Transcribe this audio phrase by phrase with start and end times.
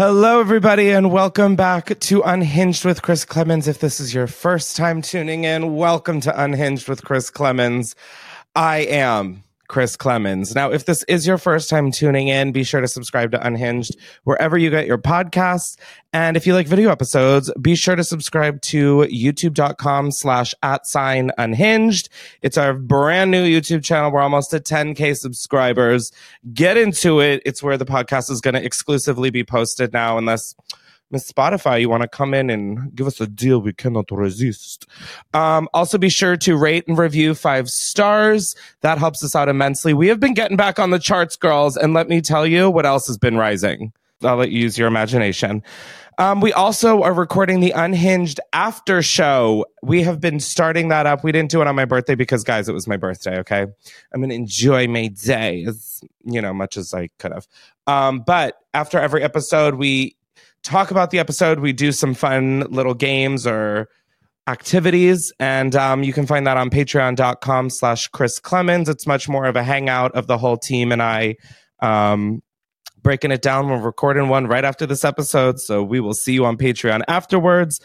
[0.00, 3.68] Hello, everybody, and welcome back to Unhinged with Chris Klemens.
[3.68, 7.94] If this is your first time tuning in, welcome to Unhinged with Chris Klemens.
[8.56, 10.52] I am Chris Klemens.
[10.52, 13.96] Now, if this is your first time tuning in, be sure to subscribe to Unhinged
[14.24, 15.76] wherever you get your podcasts.
[16.12, 21.30] And if you like video episodes, be sure to subscribe to youtube.com slash at sign
[21.38, 22.08] unhinged.
[22.42, 24.10] It's our brand new YouTube channel.
[24.10, 26.10] We're almost at 10K subscribers.
[26.52, 27.40] Get into it.
[27.46, 30.56] It's where the podcast is going to exclusively be posted now, unless
[31.10, 34.86] Miss Spotify, you want to come in and give us a deal we cannot resist.
[35.34, 38.54] Um, also, be sure to rate and review five stars.
[38.82, 39.92] That helps us out immensely.
[39.92, 42.86] We have been getting back on the charts, girls, and let me tell you what
[42.86, 43.92] else has been rising.
[44.22, 45.62] I'll let you use your imagination.
[46.18, 49.64] Um, we also are recording the Unhinged after show.
[49.82, 51.24] We have been starting that up.
[51.24, 53.38] We didn't do it on my birthday because, guys, it was my birthday.
[53.38, 57.48] Okay, I'm gonna enjoy my day as you know much as I could have.
[57.86, 60.14] Um, but after every episode, we
[60.62, 61.60] talk about the episode.
[61.60, 63.88] We do some fun little games or
[64.46, 68.88] activities and um, you can find that on patreon.com slash chris klemens.
[68.88, 71.36] It's much more of a hangout of the whole team and i
[71.80, 72.42] um,
[73.00, 73.68] breaking it down.
[73.68, 77.80] We're recording one right after this episode so we will see you on patreon afterwards.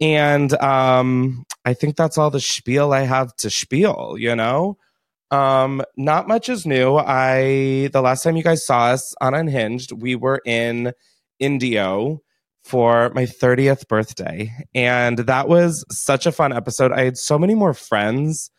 [0.00, 4.76] And um, i think that's all the spiel i have to spiel you know?
[5.30, 6.96] Um, not much is new.
[6.96, 10.92] I the last time you guys saw us on unhinged we were in
[11.40, 12.20] Indio
[12.64, 14.52] for my 30th birthday.
[14.74, 16.92] And that was such a fun episode.
[16.92, 18.50] I had so many more friends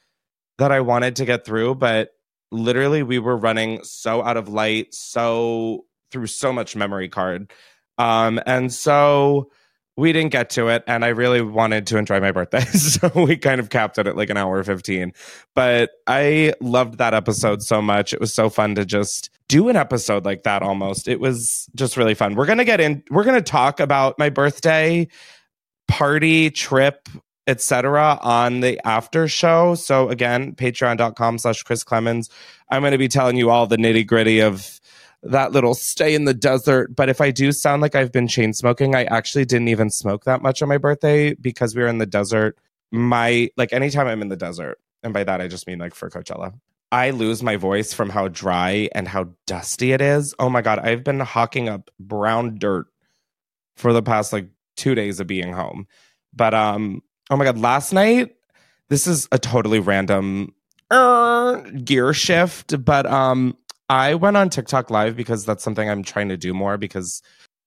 [0.58, 2.10] that I wanted to get through, but
[2.52, 7.52] literally we were running so out of light, so through so much memory card.
[7.98, 9.52] Um, and so
[10.00, 13.38] we didn't get to it and i really wanted to enjoy my birthday so we
[13.38, 15.14] kind of capped it at like an hour 15
[15.54, 18.14] but i loved that episode so much.
[18.14, 21.08] It was so fun to just do an episode like that almost.
[21.08, 22.36] It was just really fun.
[22.36, 25.08] We're gonna get in we're gonna talk about my birthday
[25.88, 27.10] party trip
[27.48, 29.76] etc on the after show.
[29.76, 32.30] So again patreon.com slash chris klemens.
[32.70, 34.79] I'm going to be telling you all the nitty gritty of
[35.24, 36.96] that little stay in the desert.
[36.96, 40.24] But if I do sound like I've been chain smoking, I actually didn't even smoke
[40.26, 42.58] that much on my birthday because we were in the desert.
[42.92, 46.10] My, like, anytime I'm in the desert, and by that I just mean like for
[46.10, 46.54] Coachella,
[46.92, 50.34] I lose my voice from how dry and how dusty it is.
[50.40, 52.88] Oh my God, I've been hawking up brown dirt
[53.76, 55.88] for the past like two days of being home.
[56.34, 58.36] But, um, oh my God, last night,
[58.88, 60.54] this is a totally random
[60.90, 63.56] uh, gear shift, but um,
[63.90, 67.22] I went on TikTok live because that's something I'm trying to do more because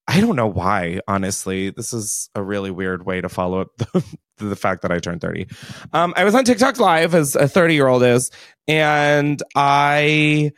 [0.09, 1.71] I don't know why, honestly.
[1.71, 4.05] This is a really weird way to follow up the,
[4.37, 5.47] the fact that I turned 30.
[5.93, 8.31] Um, I was on TikTok live as a 30 year old is,
[8.69, 10.53] and I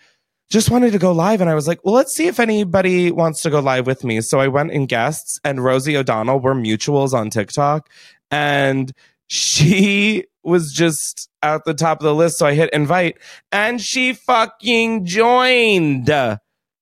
[0.51, 1.41] just wanted to go live.
[1.41, 4.21] And I was like, well, let's see if anybody wants to go live with me.
[4.21, 7.91] So I went in guests, and Rosie O'Donnell were mutuals on TikTok.
[8.31, 8.93] And
[9.29, 12.39] she was just at the top of the list.
[12.39, 13.19] So I hit invite
[13.53, 16.11] and she fucking joined.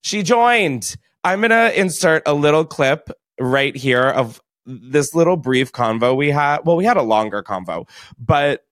[0.02, 0.96] She joined.
[1.24, 6.30] I'm going to insert a little clip right here of this little brief convo we
[6.30, 6.60] had.
[6.64, 8.64] Well, we had a longer convo, but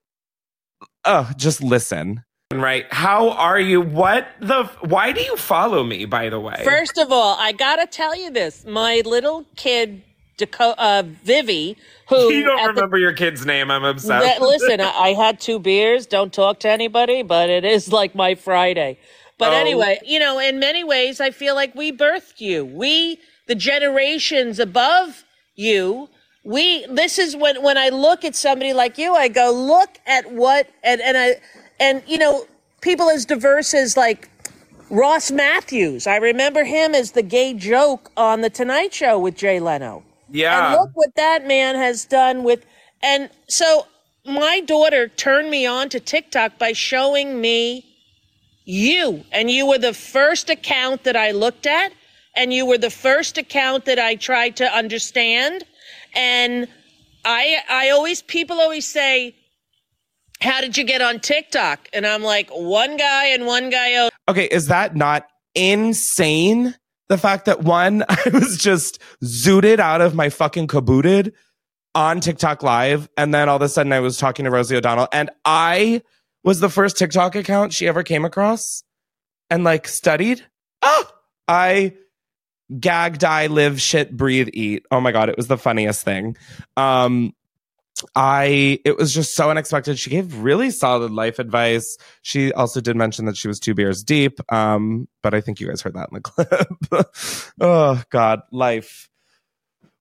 [1.05, 2.25] uh, just listen.
[2.53, 2.93] Right.
[2.93, 3.81] How are you?
[3.81, 4.65] What the?
[4.81, 6.61] Why do you follow me, by the way?
[6.65, 8.65] First of all, I got to tell you this.
[8.65, 10.03] My little kid
[10.61, 11.77] Uh, Vivi,
[12.09, 13.71] who you don't remember the, your kid's name.
[13.71, 14.41] I'm obsessed.
[14.41, 16.07] Listen, I, I, had two beers.
[16.07, 18.99] Don't talk to anybody, but it is like my Friday.
[19.39, 19.57] But oh.
[19.57, 22.65] anyway, you know, in many ways, I feel like we birthed you.
[22.65, 25.25] We, the generations above
[25.57, 26.09] you,
[26.45, 26.85] we.
[26.87, 30.69] This is when when I look at somebody like you, I go, look at what,
[30.83, 31.37] and and I,
[31.79, 32.47] and you know,
[32.83, 34.29] people as diverse as like
[34.91, 36.07] Ross Mathews.
[36.07, 40.03] I remember him as the gay joke on the Tonight Show with Jay Leno.
[40.31, 40.73] Yeah.
[40.73, 42.65] And look what that man has done with.
[43.03, 43.87] And so
[44.27, 47.87] my daughter turned me on to TikTok by showing me
[48.65, 49.25] you.
[49.33, 51.93] And you were the first account that I looked at.
[52.37, 55.65] And you were the first account that I tried to understand.
[56.15, 56.69] And
[57.25, 59.35] I, I always, people always say,
[60.41, 61.89] how did you get on TikTok?
[61.93, 64.09] And I'm like, one guy and one guy.
[64.29, 66.77] Okay, is that not insane?
[67.11, 71.33] The fact that one, I was just zooted out of my fucking kabooted
[71.95, 73.11] on TikTok live.
[73.17, 76.03] And then all of a sudden I was talking to Rosie O'Donnell and I
[76.45, 78.85] was the first TikTok account she ever came across
[79.51, 80.47] and like studied.
[80.83, 81.05] Oh,
[81.49, 81.95] I
[82.79, 84.87] gag, die, live, shit, breathe, eat.
[84.91, 85.29] Oh my God.
[85.29, 86.37] It was the funniest thing.
[86.77, 87.35] Um,
[88.15, 89.99] I it was just so unexpected.
[89.99, 91.97] She gave really solid life advice.
[92.23, 94.41] She also did mention that she was two beers deep.
[94.53, 96.21] Um, but I think you guys heard that in the
[97.11, 97.51] clip.
[97.61, 99.09] oh God, life.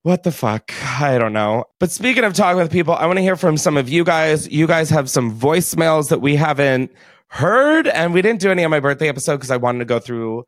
[0.03, 0.71] What the fuck?
[1.01, 1.65] I don't know.
[1.79, 4.47] But speaking of talking with people, I want to hear from some of you guys.
[4.47, 6.91] You guys have some voicemails that we haven't
[7.27, 9.99] heard, and we didn't do any on my birthday episode because I wanted to go
[9.99, 10.45] through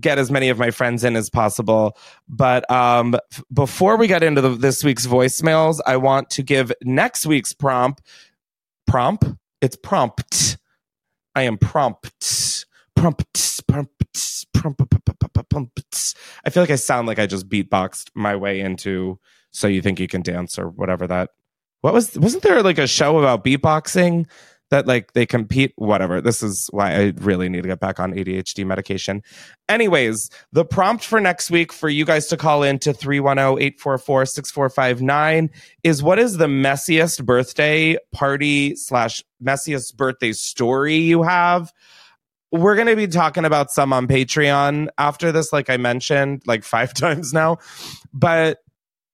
[0.00, 1.96] get as many of my friends in as possible.
[2.28, 6.72] But um, f- before we get into the, this week's voicemails, I want to give
[6.82, 8.02] next week's prompt.
[8.86, 9.24] Prompt?
[9.60, 10.58] It's prompt.
[11.34, 12.66] I am prompt.
[12.96, 13.24] Prompt.
[13.68, 13.92] Prompt.
[14.52, 14.82] Prompt.
[15.50, 16.14] Prompt.
[16.44, 19.18] I feel like I sound like I just beatboxed my way into
[19.50, 21.30] "So You Think You Can Dance" or whatever that.
[21.80, 22.18] What was?
[22.18, 24.26] Wasn't there like a show about beatboxing?
[24.70, 26.20] That like they compete whatever.
[26.20, 29.22] This is why i really need to get back on adhd medication.
[29.68, 35.48] Anyways the prompt for next week for you guys to call in to 310-844-6459
[35.84, 41.72] is what is the messiest birthday party slash messiest birthday story you have?
[42.50, 46.64] We're going to be talking about some on patreon after this like i mentioned like
[46.64, 47.58] five times now.
[48.12, 48.58] But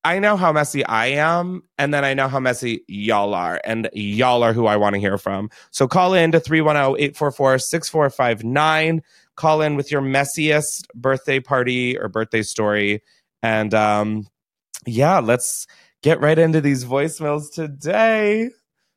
[0.04, 3.88] I know how messy I am, and then I know how messy y'all are, and
[3.94, 5.48] y'all are who I want to hear from.
[5.70, 9.02] So call in to 310 844 6459.
[9.36, 13.02] Call in with your messiest birthday party or birthday story.
[13.42, 14.26] And um,
[14.86, 15.66] yeah, let's
[16.02, 18.50] get right into these voicemails today.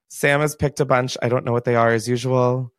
[0.09, 1.17] Sam has picked a bunch.
[1.21, 2.71] I don't know what they are as usual.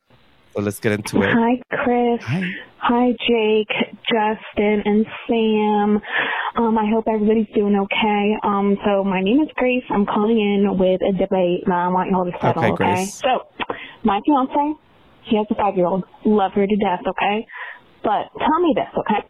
[0.55, 1.31] So let's get into it.
[1.33, 2.23] Hi, Chris.
[2.23, 2.43] Hi.
[2.81, 3.71] Hi, Jake,
[4.09, 6.01] Justin, and Sam.
[6.57, 8.35] Um, I hope everybody's doing okay.
[8.43, 9.85] Um, so my name is Grace.
[9.91, 13.15] I'm calling in with a debate that I want you all to settle, Okay, okay?
[13.23, 14.75] So, my fiance,
[15.25, 16.05] he has a five-year-old.
[16.25, 17.47] Love her to death, okay?
[18.03, 19.29] But tell me this, okay?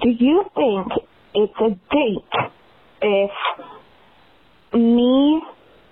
[0.00, 0.92] Do you think
[1.34, 2.50] it's a date
[3.02, 3.30] if
[4.74, 5.42] me,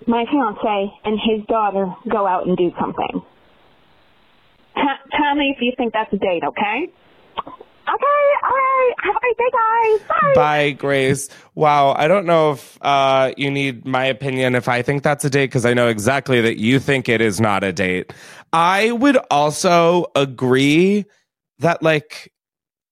[0.07, 3.21] my fiance, and his daughter go out and do something?
[4.75, 6.91] T- tell me if you think that's a date, okay?
[7.85, 8.93] Okay, all right.
[9.03, 10.07] Have a great day, guys.
[10.07, 10.33] Bye.
[10.35, 11.29] Bye, Grace.
[11.55, 15.29] Wow, I don't know if uh, you need my opinion if I think that's a
[15.29, 18.13] date because I know exactly that you think it is not a date.
[18.53, 21.05] I would also agree
[21.59, 22.31] that, like,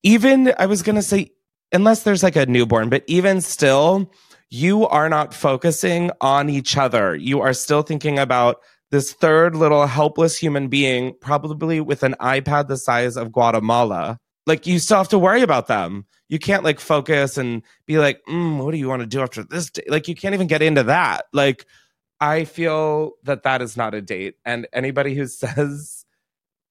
[0.03, 1.31] even I was gonna say,
[1.71, 4.11] unless there's like a newborn, but even still,
[4.49, 7.15] you are not focusing on each other.
[7.15, 8.57] You are still thinking about
[8.89, 14.19] this third little helpless human being, probably with an iPad the size of Guatemala.
[14.47, 16.05] Like you still have to worry about them.
[16.29, 19.43] You can't like focus and be like, mm, what do you want to do after
[19.43, 19.83] this day?
[19.88, 21.25] Like you can't even get into that.
[21.33, 21.65] Like
[22.19, 24.35] I feel that that is not a date.
[24.45, 26.05] And anybody who says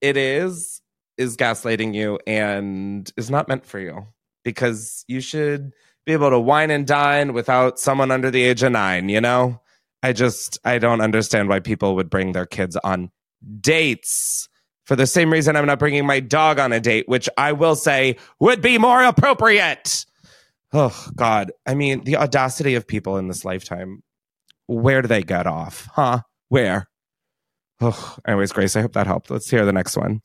[0.00, 0.80] it is,
[1.18, 4.06] is gaslighting you and is not meant for you
[4.42, 5.72] because you should
[6.06, 9.60] be able to wine and dine without someone under the age of nine, you know?
[10.02, 13.10] I just, I don't understand why people would bring their kids on
[13.60, 14.48] dates
[14.90, 17.76] for the same reason I'm not bringing my dog on a date, which I will
[17.76, 20.04] say would be more appropriate.
[20.72, 21.52] Oh, God.
[21.64, 24.02] I mean, the audacity of people in this lifetime.
[24.66, 25.86] Where do they get off?
[25.94, 26.22] Huh?
[26.48, 26.88] Where?
[27.80, 29.30] Oh, anyways, Grace, I hope that helped.
[29.30, 30.22] Let's hear the next one.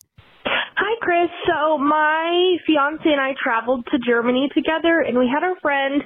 [0.47, 1.29] Hi, Chris.
[1.45, 6.01] So my fiance and I traveled to Germany together, and we had our friend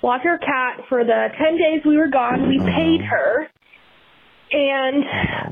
[0.00, 2.48] watch our cat for the 10 days we were gone.
[2.48, 3.10] We paid mm.
[3.10, 3.48] her,
[4.50, 5.04] and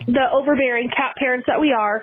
[0.06, 2.02] the overbearing cat parents that we are,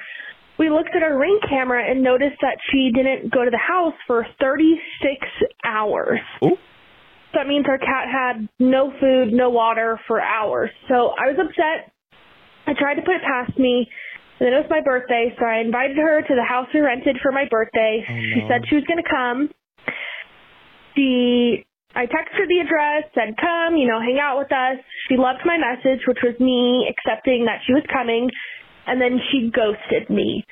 [0.59, 3.95] we looked at our ring camera and noticed that she didn't go to the house
[4.05, 5.27] for 36
[5.65, 6.19] hours.
[6.43, 6.57] Ooh.
[7.33, 10.69] That means our cat had no food, no water for hours.
[10.87, 11.91] So I was upset.
[12.67, 13.89] I tried to put it past me.
[14.39, 17.17] And then it was my birthday, so I invited her to the house we rented
[17.21, 18.05] for my birthday.
[18.05, 18.47] Oh, she no.
[18.49, 19.49] said she was going to come.
[20.95, 24.77] She, I texted her the address, said come, you know, hang out with us.
[25.09, 28.29] She loved my message, which was me accepting that she was coming,
[28.87, 30.45] and then she ghosted me.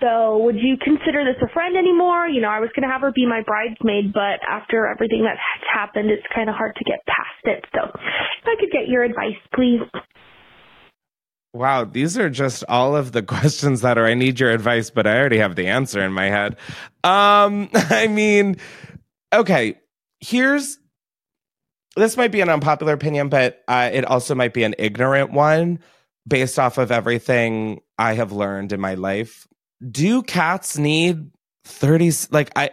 [0.00, 2.26] So would you consider this a friend anymore?
[2.26, 5.40] You know, I was going to have her be my bridesmaid, but after everything that's
[5.72, 7.64] happened, it's kind of hard to get past it.
[7.74, 9.80] So if I could get your advice, please.
[11.54, 15.06] Wow, these are just all of the questions that are I need your advice, but
[15.06, 16.56] I already have the answer in my head.
[17.04, 18.56] Um, I mean,
[19.32, 19.78] okay,
[20.20, 20.78] here's
[21.96, 25.78] this might be an unpopular opinion, but uh, it also might be an ignorant one.
[26.26, 29.46] Based off of everything I have learned in my life,
[29.90, 31.30] do cats need
[31.64, 32.70] 30 like I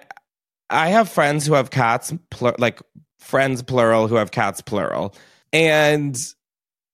[0.70, 2.14] I have friends who have cats
[2.58, 2.82] like
[3.20, 5.16] friends plural who have cats plural.
[5.54, 6.18] And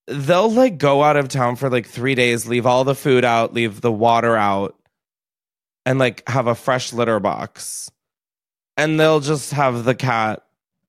[0.08, 3.54] they'll like go out of town for like 3 days, leave all the food out,
[3.54, 4.76] leave the water out
[5.86, 7.92] and like have a fresh litter box.
[8.76, 10.44] And they'll just have the cat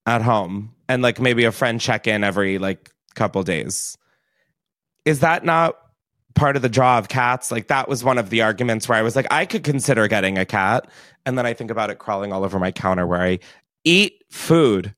[0.06, 3.96] at home and like maybe a friend check in every like couple days.
[5.05, 5.76] Is that not
[6.35, 7.50] part of the draw of cats?
[7.50, 10.38] Like that was one of the arguments where I was like, I could consider getting
[10.38, 10.88] a cat.
[11.26, 13.38] And then I think about it crawling all over my counter where I
[13.85, 14.95] eat food.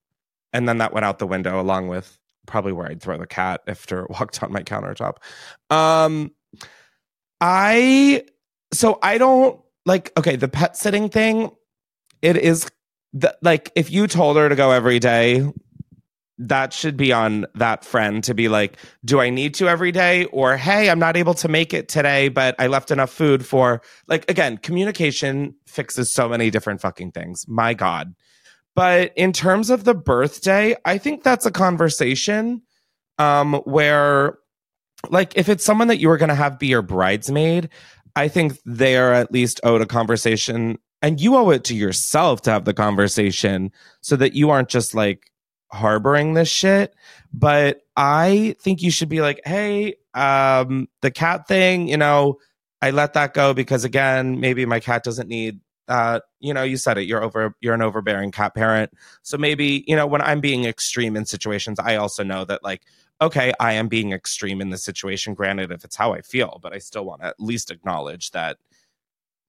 [0.53, 3.63] And then that went out the window along with probably where I'd throw the cat
[3.67, 5.17] after it walked on my countertop.
[5.71, 6.33] Um
[7.41, 8.25] I
[8.73, 11.51] so I don't like okay, the pet sitting thing,
[12.23, 12.69] it is
[13.13, 15.51] the, like if you told her to go every day,
[16.41, 20.25] that should be on that friend to be like, do I need to every day?
[20.27, 23.83] Or, hey, I'm not able to make it today, but I left enough food for,
[24.09, 27.45] like, again, communication fixes so many different fucking things.
[27.47, 28.15] My God.
[28.75, 32.63] But in terms of the birthday, I think that's a conversation
[33.19, 34.39] um, where,
[35.11, 37.69] like, if it's someone that you were going to have be your bridesmaid,
[38.17, 42.43] I think they are at least owed a conversation and you owe it to yourself
[42.43, 45.30] to have the conversation so that you aren't just like
[45.73, 46.95] harboring this shit
[47.33, 52.39] but i think you should be like hey um the cat thing you know
[52.83, 55.61] i let that go because again maybe my cat doesn't need
[55.91, 58.93] uh you know you said it you're over you're an overbearing cat parent.
[59.23, 62.83] So maybe you know when i'm being extreme in situations i also know that like
[63.21, 66.73] okay i am being extreme in this situation granted if it's how i feel but
[66.73, 68.57] i still want to at least acknowledge that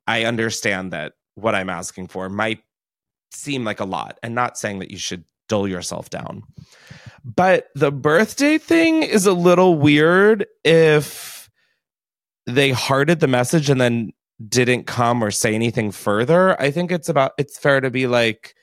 [0.08, 2.64] i understand that what i'm asking for might
[3.32, 6.44] seem like a lot and not saying that you should dull yourself down.
[7.26, 11.50] But the birthday thing is a little weird if
[12.48, 14.14] they hearted the message and then
[14.48, 16.60] didn't come or say anything further.
[16.60, 18.56] I think it's about it's fair to be like,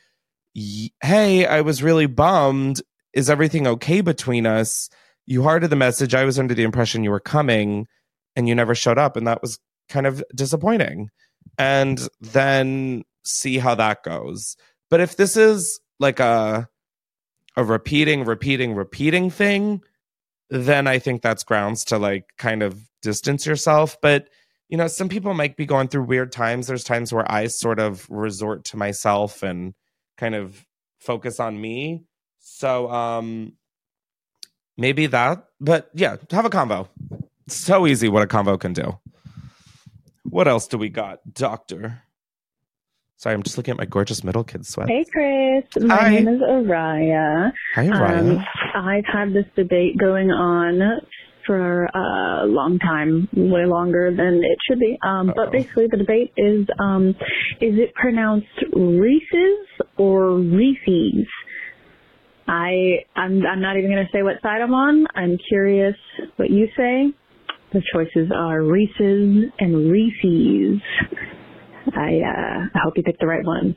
[0.55, 2.81] "Hey, I was really bummed.
[3.13, 4.89] Is everything okay between us?
[5.27, 6.15] You hearted the message.
[6.15, 7.87] I was under the impression you were coming
[8.35, 9.59] and you never showed up and that was
[9.91, 11.11] kind of disappointing."
[11.59, 14.57] And then see how that goes.
[14.89, 16.69] But if this is like a
[17.59, 19.83] a repeating, repeating, repeating thing,
[20.49, 24.01] then I think that's grounds to like kind of distance yourself.
[24.01, 24.29] But
[24.69, 26.69] you know, some people might be going through weird times.
[26.69, 29.75] There's times where I sort of resort to myself and
[30.17, 30.65] kind of
[31.01, 32.05] focus on me.
[32.39, 33.55] So um
[34.77, 36.89] maybe that, but yeah, have a convo.
[37.49, 38.99] so easy what a convo can do.
[40.23, 42.03] What else do we got, Doctor?
[43.19, 44.89] Sorry, I'm just looking at my gorgeous middle kid sweat.
[44.89, 45.65] Hey, Chris.
[45.85, 46.11] My Hi.
[46.11, 47.51] name is Araya.
[47.75, 48.37] Hi, Ryan.
[48.37, 48.45] Um,
[48.77, 51.01] I've had this debate going on
[51.45, 54.97] for a long time, way longer than it should be.
[55.05, 57.09] Um, but basically, the debate is: um,
[57.61, 61.27] is it pronounced Reese's or Reese's?
[62.47, 65.09] I I'm I'm not even going to say what side I'm on.
[65.17, 65.97] I'm curious
[66.37, 67.13] what you say.
[67.73, 70.81] The choices are Reese's and Reese's.
[71.97, 73.77] I uh, I hope you picked the right one.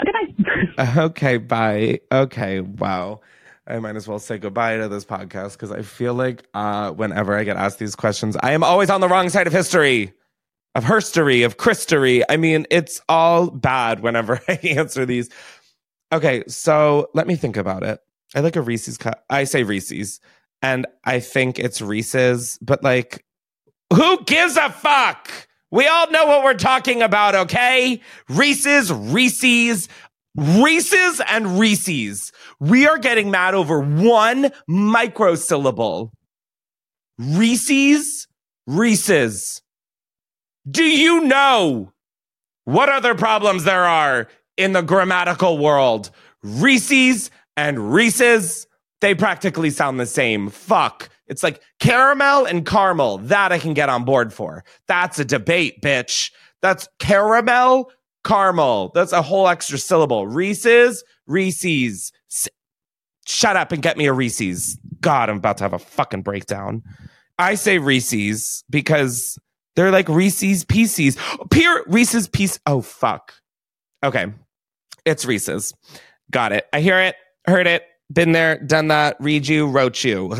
[0.00, 0.34] Okay,
[0.76, 0.94] bye.
[1.04, 2.00] okay, bye.
[2.10, 3.20] Okay, wow.
[3.66, 7.36] I might as well say goodbye to this podcast because I feel like uh, whenever
[7.36, 10.12] I get asked these questions, I am always on the wrong side of history,
[10.74, 12.22] of herstory, of Christery.
[12.28, 15.28] I mean, it's all bad whenever I answer these.
[16.12, 18.00] Okay, so let me think about it.
[18.34, 19.24] I like a Reese's cut.
[19.30, 20.20] I say Reese's,
[20.62, 23.24] and I think it's Reese's, but like,
[23.92, 25.30] who gives a fuck?
[25.70, 28.00] We all know what we're talking about, okay?
[28.28, 29.88] Reese's, Reese's,
[30.36, 32.32] Reese's, and Reese's.
[32.58, 36.10] We are getting mad over one microsyllable.
[37.18, 38.26] Reese's,
[38.66, 39.62] Reese's.
[40.68, 41.92] Do you know
[42.64, 46.10] what other problems there are in the grammatical world?
[46.42, 48.66] Reese's and Reese's,
[49.00, 50.48] they practically sound the same.
[50.48, 51.10] Fuck.
[51.30, 53.18] It's like caramel and caramel.
[53.18, 54.64] That I can get on board for.
[54.88, 56.32] That's a debate, bitch.
[56.60, 57.90] That's caramel,
[58.24, 58.90] caramel.
[58.94, 60.26] That's a whole extra syllable.
[60.26, 62.12] Reese's, Reese's.
[62.30, 62.48] S-
[63.26, 64.76] Shut up and get me a Reese's.
[65.00, 66.82] God, I'm about to have a fucking breakdown.
[67.38, 69.38] I say Reese's because
[69.76, 71.16] they're like Reese's Pieces.
[71.50, 72.58] Pure Reese's Piece.
[72.66, 73.34] Oh, fuck.
[74.02, 74.26] Okay.
[75.04, 75.72] It's Reese's.
[76.30, 76.66] Got it.
[76.72, 77.14] I hear it,
[77.46, 80.34] heard it, been there, done that, read you, wrote you.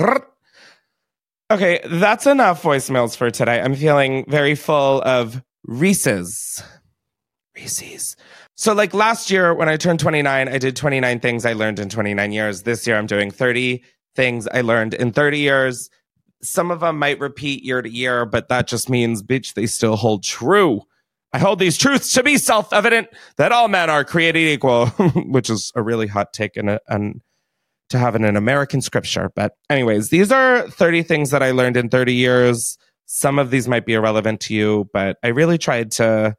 [1.50, 3.61] Okay, that's enough voicemails for today.
[3.61, 6.62] I'm feeling very full of Reese's.
[7.57, 8.14] Reese's.
[8.54, 11.88] So, like last year when I turned 29, I did 29 things I learned in
[11.88, 12.62] 29 years.
[12.62, 13.83] This year I'm doing 30
[14.14, 15.90] things I learned in 30 years.
[16.42, 19.97] some of them might repeat year to year, but that just means, bitch, they still
[19.97, 20.83] hold true.
[21.33, 25.50] I hold these truths to be self evident that all men are created equal, which
[25.50, 27.23] is a really hot take and, and
[27.90, 29.30] to have in an American scripture.
[29.35, 32.78] But, anyways, these are 30 things that I learned in 30 years.
[33.06, 36.37] Some of these might be irrelevant to you, but I really tried to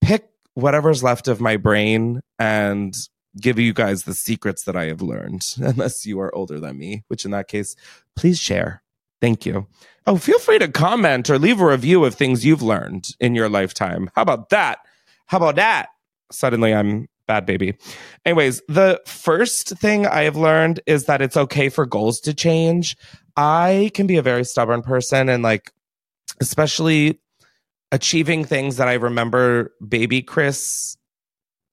[0.00, 2.94] pick whatever's left of my brain and
[3.38, 7.04] give you guys the secrets that I have learned, unless you are older than me,
[7.08, 7.76] which in that case,
[8.16, 8.82] please share.
[9.20, 9.66] Thank you.
[10.06, 13.48] Oh, feel free to comment or leave a review of things you've learned in your
[13.48, 14.10] lifetime.
[14.14, 14.78] How about that?
[15.26, 15.88] How about that?
[16.30, 17.76] Suddenly I'm bad baby.
[18.24, 22.96] Anyways, the first thing I have learned is that it's okay for goals to change.
[23.36, 25.72] I can be a very stubborn person and like
[26.40, 27.20] especially
[27.92, 30.96] achieving things that I remember baby Chris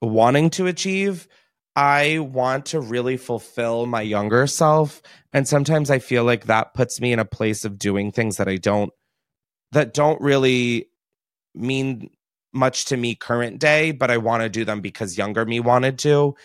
[0.01, 1.27] wanting to achieve
[1.75, 5.01] I want to really fulfill my younger self.
[5.31, 8.47] And sometimes I feel like that puts me in a place of doing things that
[8.47, 8.91] I don't,
[9.71, 10.89] that don't really
[11.55, 12.11] mean
[12.53, 15.99] much to me current day, but I want to do them because younger me wanted
[15.99, 16.35] to.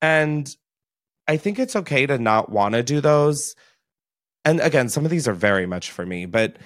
[0.00, 0.54] And
[1.26, 3.54] I think it's okay to not want to do those.
[4.44, 6.56] And again, some of these are very much for me, but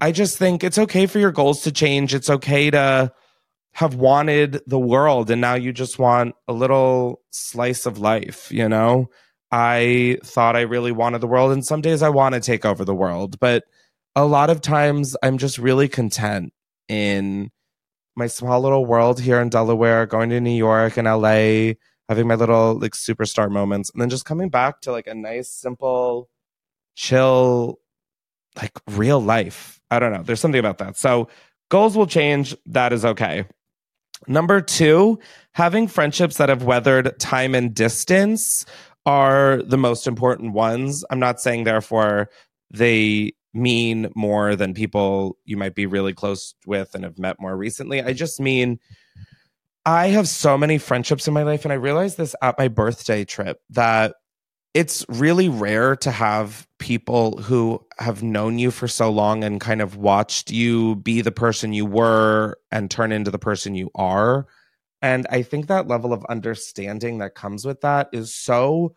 [0.00, 2.14] I just think it's okay for your goals to change.
[2.14, 3.12] It's okay to,
[3.74, 8.68] have wanted the world and now you just want a little slice of life, you
[8.68, 9.08] know?
[9.50, 12.84] I thought I really wanted the world and some days I want to take over
[12.84, 13.64] the world, but
[14.14, 16.52] a lot of times I'm just really content
[16.88, 17.50] in
[18.16, 21.74] my small little world here in Delaware, going to New York and LA,
[22.08, 25.48] having my little like superstar moments and then just coming back to like a nice
[25.48, 26.28] simple
[26.94, 27.78] chill
[28.56, 29.80] like real life.
[29.90, 30.22] I don't know.
[30.22, 30.96] There's something about that.
[30.96, 31.28] So
[31.70, 32.56] goals will change.
[32.66, 33.44] That is okay.
[34.28, 35.18] Number two,
[35.52, 38.64] having friendships that have weathered time and distance
[39.04, 41.04] are the most important ones.
[41.10, 42.30] I'm not saying, therefore,
[42.70, 47.56] they mean more than people you might be really close with and have met more
[47.56, 48.02] recently.
[48.02, 48.78] I just mean,
[49.84, 53.24] I have so many friendships in my life, and I realized this at my birthday
[53.24, 54.14] trip that
[54.74, 59.82] it's really rare to have people who have known you for so long and kind
[59.82, 64.46] of watched you be the person you were and turn into the person you are.
[65.02, 68.94] And I think that level of understanding that comes with that is so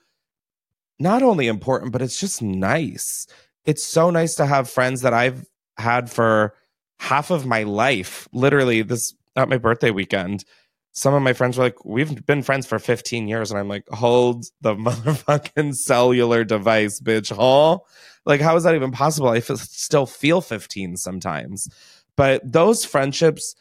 [0.98, 3.28] not only important, but it's just nice.
[3.65, 5.45] It's so nice to have friends that I've
[5.78, 6.54] had for
[6.99, 10.45] half of my life, literally, this at my birthday weekend
[10.95, 13.88] some of my friends were like, "We've been friends for 15 years," and I'm like,
[13.89, 17.80] "Hold the motherfucking cellular device, bitch!" Huh?
[18.25, 19.30] Like, how is that even possible?
[19.30, 21.69] I still feel 15 sometimes,
[22.15, 23.56] but those friendships,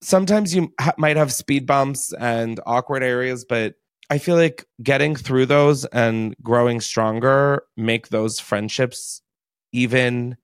[0.00, 3.74] sometimes you ha- might have speed bumps and awkward areas, but
[4.08, 9.22] I feel like getting through those and growing stronger make those friendships
[9.76, 10.36] even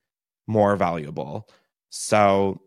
[0.47, 1.49] more valuable.
[1.91, 2.61] So,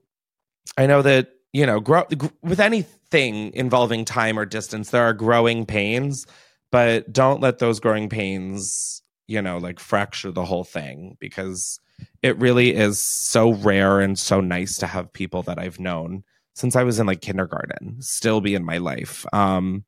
[0.78, 2.04] I know that you know, grow
[2.42, 6.28] with anything involving time or distance, there are growing pains,
[6.70, 11.80] but don't let those growing pains, you know, like fracture the whole thing because
[12.22, 16.26] it really is so rare and so nice to have people that I've known
[16.56, 19.26] since I was in like kindergarten still be in my life.
[19.32, 19.86] Um,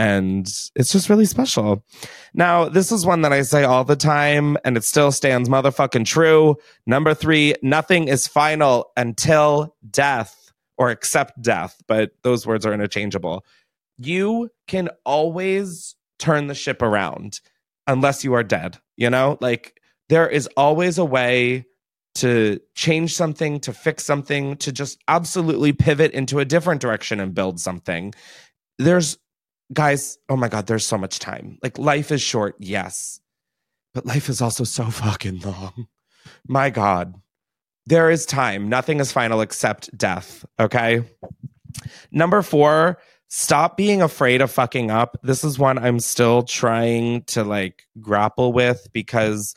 [0.00, 1.84] and it's just really special.
[2.32, 6.06] Now, this is one that I say all the time, and it still stands motherfucking
[6.06, 6.56] true.
[6.86, 13.44] Number three, nothing is final until death or accept death, but those words are interchangeable.
[13.98, 17.40] You can always turn the ship around
[17.86, 19.36] unless you are dead, you know?
[19.42, 21.66] Like there is always a way
[22.14, 27.34] to change something, to fix something, to just absolutely pivot into a different direction and
[27.34, 28.14] build something.
[28.78, 29.18] There's
[29.72, 31.58] guys, oh my god, there's so much time.
[31.62, 33.20] Like life is short, yes.
[33.94, 35.86] But life is also so fucking long.
[36.46, 37.14] My god
[37.90, 38.68] there is time.
[38.68, 40.44] Nothing is final except death.
[40.58, 41.02] Okay.
[42.12, 45.16] Number four, stop being afraid of fucking up.
[45.22, 49.54] This is one I'm still trying to like grapple with because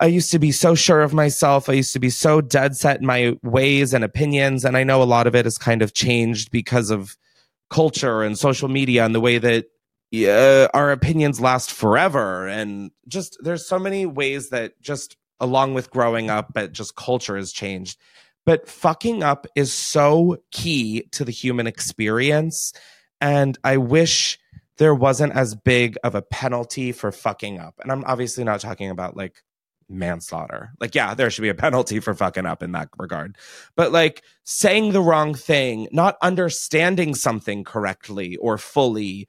[0.00, 1.68] I used to be so sure of myself.
[1.68, 4.64] I used to be so dead set in my ways and opinions.
[4.64, 7.16] And I know a lot of it has kind of changed because of
[7.70, 9.66] culture and social media and the way that
[10.14, 12.46] uh, our opinions last forever.
[12.46, 17.36] And just there's so many ways that just along with growing up, but just culture
[17.36, 17.98] has changed.
[18.46, 22.72] But fucking up is so key to the human experience.
[23.20, 24.38] And I wish
[24.76, 27.74] there wasn't as big of a penalty for fucking up.
[27.80, 29.42] And I'm obviously not talking about like
[29.88, 30.72] manslaughter.
[30.80, 33.36] Like, yeah, there should be a penalty for fucking up in that regard.
[33.76, 39.28] But like saying the wrong thing, not understanding something correctly or fully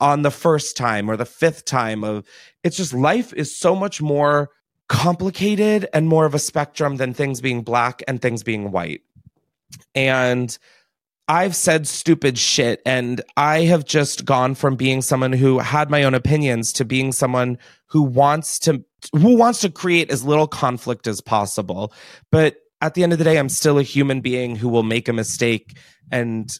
[0.00, 2.24] on the first time or the fifth time of
[2.64, 4.50] it's just life is so much more
[4.88, 9.02] complicated and more of a spectrum than things being black and things being white.
[9.94, 10.56] And
[11.28, 16.02] I've said stupid shit and I have just gone from being someone who had my
[16.02, 21.06] own opinions to being someone who wants to who wants to create as little conflict
[21.06, 21.92] as possible.
[22.30, 25.08] But at the end of the day I'm still a human being who will make
[25.08, 25.78] a mistake
[26.10, 26.58] and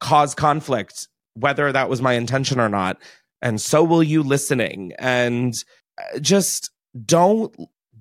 [0.00, 3.00] cause conflict whether that was my intention or not.
[3.42, 5.54] And so will you listening and
[5.98, 6.70] uh, just
[7.06, 7.54] don't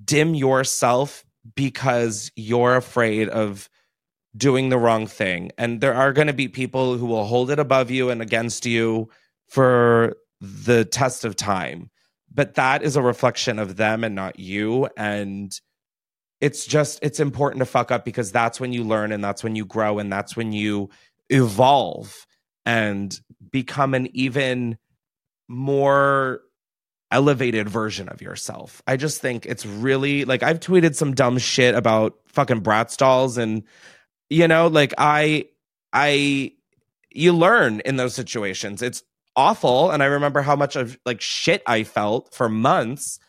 [0.03, 1.23] dim yourself
[1.55, 3.69] because you're afraid of
[4.35, 5.51] doing the wrong thing.
[5.57, 8.65] And there are going to be people who will hold it above you and against
[8.65, 9.09] you
[9.47, 11.89] for the test of time.
[12.33, 14.87] But that is a reflection of them and not you.
[14.95, 15.51] And
[16.39, 19.55] it's just, it's important to fuck up because that's when you learn and that's when
[19.55, 20.89] you grow and that's when you
[21.29, 22.25] evolve
[22.65, 23.19] and
[23.51, 24.77] become an even
[25.47, 26.41] more
[27.11, 28.81] elevated version of yourself.
[28.85, 33.37] I just think it's really like I've tweeted some dumb shit about fucking Bratz dolls
[33.37, 33.63] and
[34.29, 35.45] you know like i
[35.93, 36.51] i
[37.11, 38.81] you learn in those situations.
[38.81, 39.03] It's
[39.35, 43.19] awful and i remember how much of like shit i felt for months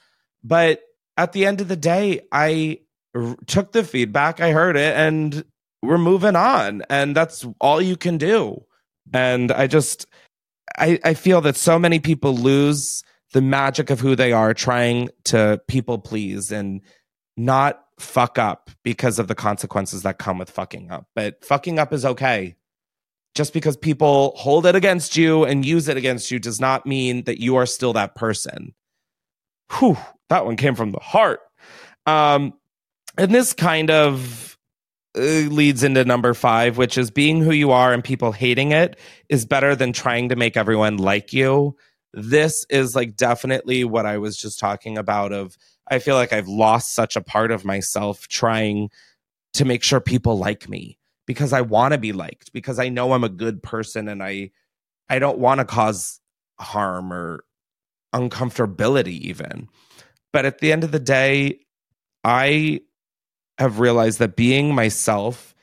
[0.43, 0.83] but
[1.17, 2.81] at the end of the day I
[3.15, 5.45] r- took the feedback i heard it and
[5.83, 8.65] we're moving on and that's all you can do.
[9.13, 10.07] And i just
[10.79, 15.11] i i feel that so many people lose the magic of who they are trying
[15.25, 16.81] to people please and
[17.37, 21.07] not fuck up because of the consequences that come with fucking up.
[21.15, 22.57] But fucking up is okay.
[23.35, 27.25] Just because people hold it against you and use it against you does not mean
[27.25, 28.75] that you are still that person.
[29.79, 29.97] Whew,
[30.29, 31.41] that one came from the heart.
[32.07, 32.55] Um,
[33.17, 34.59] and this kind of
[35.17, 38.99] uh, leads into number five, which is being who you are and people hating it
[39.29, 41.77] is better than trying to make everyone like you.
[42.13, 45.57] This is like definitely what I was just talking about of
[45.91, 48.91] I feel like I've lost such a part of myself trying
[49.55, 53.13] to make sure people like me because I want to be liked because I know
[53.13, 54.51] I'm a good person and I
[55.09, 56.21] I don't want to cause
[56.61, 57.45] harm or
[58.15, 59.69] uncomfortability even.
[60.33, 61.61] But at the end of the day,
[62.23, 62.81] I
[63.59, 65.55] have realized that being myself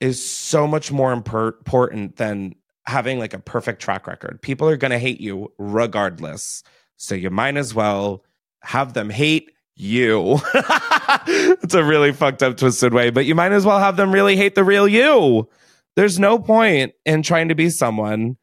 [0.00, 2.54] is so much more important than
[2.86, 4.40] having like a perfect track record.
[4.40, 6.62] People are going to hate you regardless.
[6.96, 8.24] So you might as well
[8.62, 10.38] have them hate you.
[10.54, 14.36] it's a really fucked up, twisted way, but you might as well have them really
[14.36, 15.48] hate the real you.
[15.96, 18.36] There's no point in trying to be someone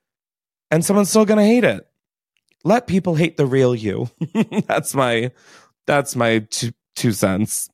[0.70, 1.88] and someone's still going to hate it.
[2.64, 4.10] Let people hate the real you.
[4.68, 5.32] that's my
[5.86, 7.70] that's my two, two cents.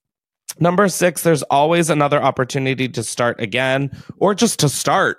[0.60, 5.18] Number 6, there's always another opportunity to start again or just to start.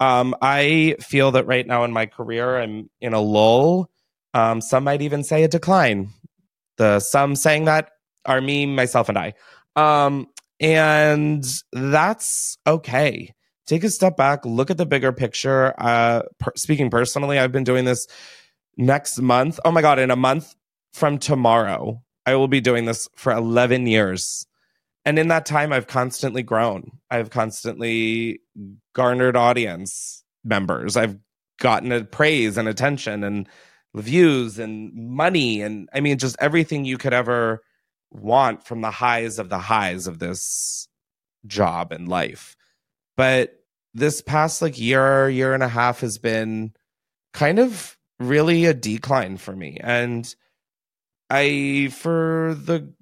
[0.00, 3.90] Um, I feel that right now in my career, I'm in a lull.
[4.34, 6.10] Um, some might even say a decline.
[6.76, 7.90] The some saying that
[8.24, 9.34] are me, myself, and I.
[9.76, 10.26] Um,
[10.60, 13.32] and that's okay.
[13.66, 15.74] Take a step back, look at the bigger picture.
[15.78, 18.06] Uh, per- speaking personally, I've been doing this
[18.76, 19.58] next month.
[19.64, 20.54] Oh my God, in a month
[20.92, 24.46] from tomorrow, I will be doing this for 11 years.
[25.04, 26.90] And in that time, I've constantly grown.
[27.10, 28.40] I've constantly
[28.92, 30.96] garnered audience members.
[30.96, 31.18] I've
[31.58, 33.48] gotten praise and attention and
[34.02, 37.62] views and money and I mean just everything you could ever
[38.10, 40.88] want from the highs of the highs of this
[41.46, 42.56] job and life.
[43.16, 43.54] But
[43.94, 46.72] this past like year, year and a half has been
[47.32, 49.78] kind of really a decline for me.
[49.80, 50.32] And
[51.30, 52.92] I for the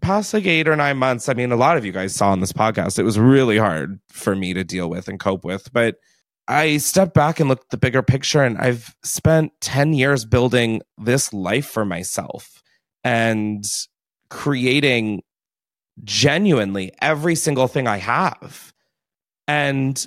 [0.00, 2.40] past like eight or nine months, I mean a lot of you guys saw on
[2.40, 5.72] this podcast, it was really hard for me to deal with and cope with.
[5.72, 5.96] But
[6.48, 10.82] I stepped back and looked at the bigger picture, and I've spent 10 years building
[10.98, 12.62] this life for myself
[13.04, 13.64] and
[14.28, 15.22] creating
[16.04, 18.72] genuinely every single thing I have.
[19.46, 20.04] And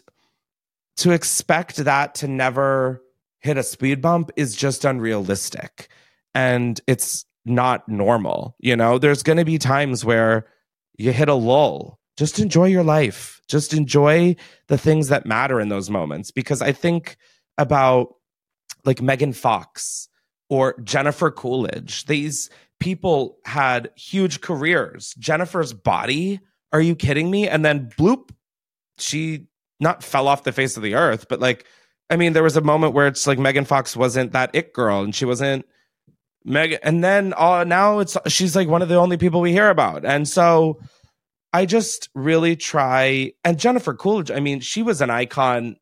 [0.98, 3.02] to expect that to never
[3.39, 5.88] hit a speed bump is just unrealistic.
[6.34, 8.56] And it's not normal.
[8.60, 10.48] You know, there's going to be times where
[10.98, 12.00] you hit a lull.
[12.17, 14.36] Just enjoy your life just enjoy
[14.67, 17.17] the things that matter in those moments because I think
[17.58, 18.15] about
[18.84, 20.08] like Megan Fox
[20.49, 22.06] or Jennifer Coolidge.
[22.06, 22.49] These
[22.80, 25.13] people had huge careers.
[25.17, 26.39] Jennifer's body,
[26.71, 27.47] are you kidding me?
[27.47, 28.32] And then bloop,
[28.97, 29.47] she
[29.80, 31.65] not fell off the face of the earth, but like,
[32.10, 35.01] I mean, there was a moment where it's like Megan Fox wasn't that it girl
[35.04, 35.65] and she wasn't
[36.43, 36.80] Megan.
[36.84, 40.06] And then uh, now it's she's like one of the only people we hear about.
[40.06, 40.80] And so
[41.55, 43.31] I just really try.
[43.45, 45.77] And Jennifer Coolidge, I mean, she was an icon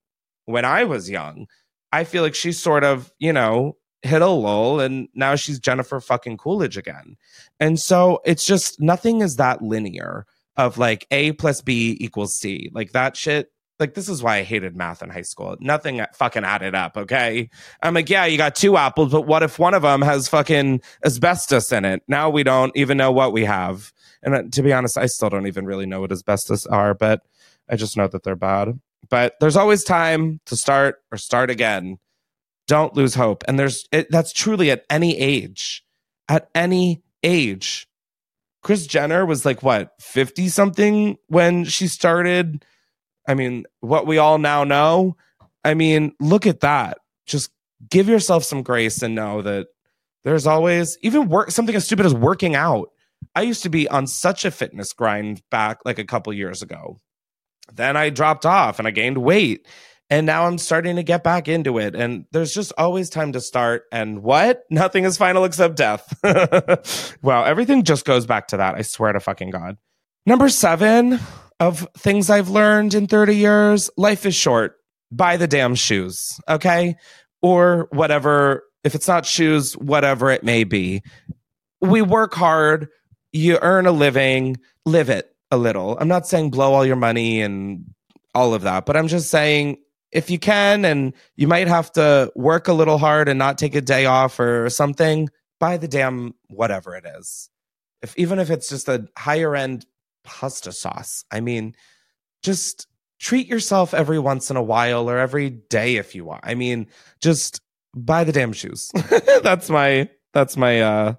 [0.45, 1.47] when I was young.
[1.91, 5.99] I feel like she's sort of, you know, hit a lull and now she's Jennifer
[5.99, 7.15] fucking Coolidge again.
[7.59, 12.69] And so it's just nothing is that linear of like A plus B equals C.
[12.71, 13.51] Like that shit.
[13.79, 15.55] Like this is why I hated math in high school.
[15.59, 16.97] Nothing fucking added up.
[16.97, 17.49] Okay.
[17.81, 20.81] I'm like, yeah, you got two apples, but what if one of them has fucking
[21.03, 22.03] asbestos in it?
[22.07, 23.91] Now we don't even know what we have.
[24.23, 27.21] And uh, to be honest, I still don't even really know what asbestos are, but
[27.69, 28.79] I just know that they're bad.
[29.09, 31.97] But there's always time to start or start again.
[32.67, 33.43] Don't lose hope.
[33.47, 35.83] And there's it, that's truly at any age.
[36.29, 37.87] At any age.
[38.61, 42.63] Chris Jenner was like what, 50 something when she started
[43.27, 45.15] I mean, what we all now know.
[45.63, 46.97] I mean, look at that.
[47.25, 47.51] Just
[47.89, 49.67] give yourself some grace and know that
[50.23, 52.89] there's always even work something as stupid as working out.
[53.35, 56.99] I used to be on such a fitness grind back like a couple years ago.
[57.71, 59.67] Then I dropped off and I gained weight.
[60.09, 61.95] And now I'm starting to get back into it.
[61.95, 63.83] And there's just always time to start.
[63.91, 64.61] And what?
[64.69, 66.13] Nothing is final except death.
[67.23, 67.43] wow.
[67.43, 68.75] Everything just goes back to that.
[68.75, 69.77] I swear to fucking God.
[70.25, 71.19] Number seven
[71.59, 74.75] of things I've learned in 30 years life is short.
[75.11, 76.39] Buy the damn shoes.
[76.47, 76.95] Okay.
[77.41, 78.63] Or whatever.
[78.83, 81.01] If it's not shoes, whatever it may be.
[81.81, 82.89] We work hard.
[83.33, 84.57] You earn a living.
[84.85, 85.97] Live it a little.
[85.99, 87.93] I'm not saying blow all your money and
[88.33, 89.77] all of that, but I'm just saying
[90.11, 93.75] if you can and you might have to work a little hard and not take
[93.75, 97.49] a day off or something, buy the damn whatever it is.
[98.01, 99.85] If even if it's just a higher end
[100.23, 101.25] pasta sauce.
[101.31, 101.75] I mean,
[102.41, 102.87] just
[103.19, 106.41] treat yourself every once in a while or every day if you want.
[106.43, 106.87] I mean,
[107.21, 107.61] just
[107.95, 108.91] buy the damn shoes.
[109.43, 111.13] that's my that's my uh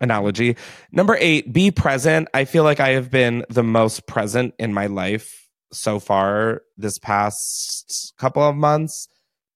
[0.00, 0.56] analogy.
[0.92, 2.28] Number 8, be present.
[2.34, 6.98] I feel like I have been the most present in my life so far this
[6.98, 9.08] past couple of months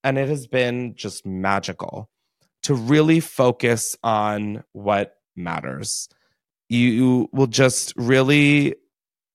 [0.03, 2.09] and it has been just magical
[2.63, 6.09] to really focus on what matters.
[6.69, 8.75] You will just really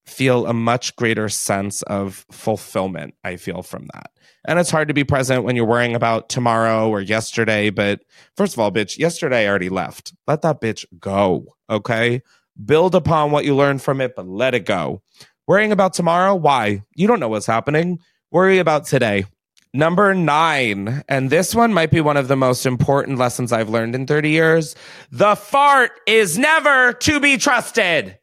[0.06, 4.12] feel a much greater sense of fulfillment, I feel from that.
[4.46, 7.70] And it's hard to be present when you're worrying about tomorrow or yesterday.
[7.70, 8.02] But
[8.36, 10.13] first of all, bitch, yesterday I already left.
[10.28, 11.56] Let that bitch go.
[11.70, 12.22] Okay.
[12.63, 15.02] Build upon what you learned from it, but let it go.
[15.48, 16.36] Worrying about tomorrow?
[16.36, 16.84] Why?
[16.96, 18.00] You don't know what's happening.
[18.32, 19.26] Worry about today.
[19.74, 23.96] Number nine, and this one might be one of the most important lessons I've learned
[23.96, 24.76] in 30 years.
[25.12, 28.20] The fart is never to be trusted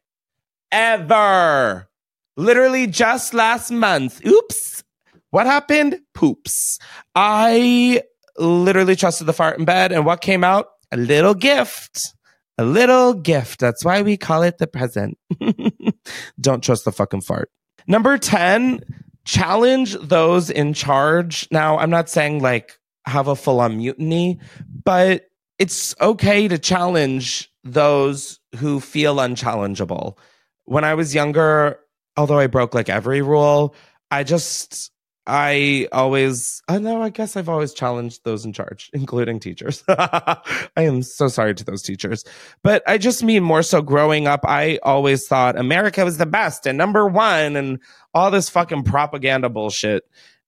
[0.71, 1.89] ever.
[2.37, 4.25] Literally just last month.
[4.25, 4.83] Oops.
[5.31, 5.99] What happened?
[6.13, 6.79] Poops.
[7.15, 8.03] I
[8.37, 10.67] literally trusted the fart in bed, and what came out?
[10.91, 12.13] A little gift.
[12.57, 13.59] A little gift.
[13.59, 15.17] That's why we call it the present.
[16.39, 17.49] Don't trust the fucking fart.
[17.87, 18.81] Number 10,
[19.25, 21.47] challenge those in charge.
[21.51, 24.39] Now, I'm not saying like have a full on mutiny,
[24.83, 25.27] but
[25.59, 30.17] it's okay to challenge those who feel unchallengeable
[30.65, 31.79] when I was younger,
[32.17, 33.75] although I broke like every rule,
[34.09, 34.91] I just
[35.27, 39.83] I always I know I guess I've always challenged those in charge, including teachers.
[39.87, 40.37] I
[40.77, 42.23] am so sorry to those teachers.
[42.63, 46.65] But I just mean more so growing up, I always thought America was the best
[46.65, 47.79] and number one and
[48.13, 50.03] all this fucking propaganda bullshit.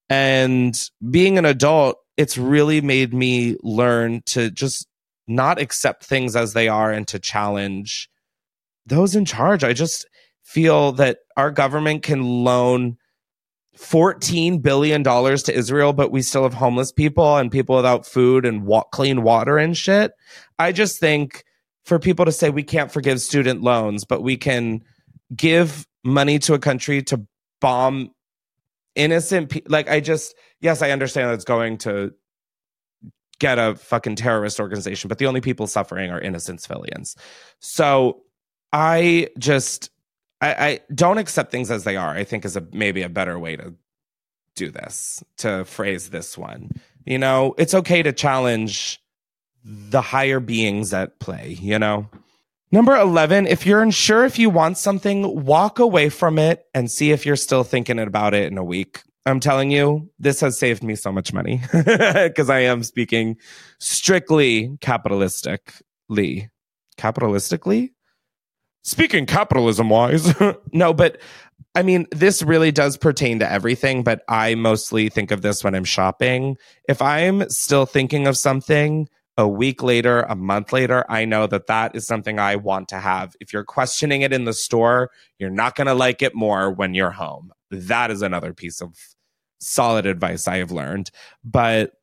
[0.10, 0.78] And
[1.10, 4.88] being an adult, it's really made me learn to just
[5.28, 8.10] not accept things as they are and to challenge
[8.86, 9.63] those in charge.
[9.63, 10.08] I just
[10.43, 12.98] feel that our government can loan
[13.78, 18.65] $14 billion to Israel, but we still have homeless people and people without food and
[18.65, 20.12] wa- clean water and shit.
[20.60, 21.43] I just think
[21.84, 24.84] for people to say we can't forgive student loans, but we can
[25.36, 27.26] give money to a country to
[27.62, 28.12] bomb
[28.96, 29.72] innocent people.
[29.72, 32.13] Like, I just, yes, I understand that it's going to
[33.39, 37.15] get a fucking terrorist organization, but the only people suffering are innocent civilians.
[37.60, 38.22] So
[38.74, 39.92] I just,
[40.42, 42.10] I, I don't accept things as they are.
[42.10, 43.74] I think is a maybe a better way to
[44.56, 46.72] do this to phrase this one.
[47.06, 49.00] You know, it's okay to challenge
[49.64, 51.58] the higher beings at play.
[51.62, 52.10] You know.
[52.72, 57.12] Number 11, if you're unsure if you want something, walk away from it and see
[57.12, 59.04] if you're still thinking about it in a week.
[59.28, 63.38] I'm telling you, this has saved me so much money because I am speaking
[63.78, 66.50] strictly capitalistically.
[66.98, 67.92] Capitalistically?
[68.84, 70.34] Speaking capitalism wise,
[70.74, 71.19] no, but
[71.76, 75.74] I mean, this really does pertain to everything, but I mostly think of this when
[75.74, 76.58] I'm shopping.
[76.88, 81.67] If I'm still thinking of something a week later, a month later, I know that
[81.67, 83.36] that is something I want to have.
[83.39, 86.93] If you're questioning it in the store, you're not going to like it more when
[86.93, 87.52] you're home.
[87.72, 88.96] That is another piece of
[89.60, 91.10] solid advice I have learned.
[91.43, 91.93] But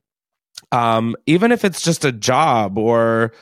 [0.72, 3.32] um, even if it's just a job or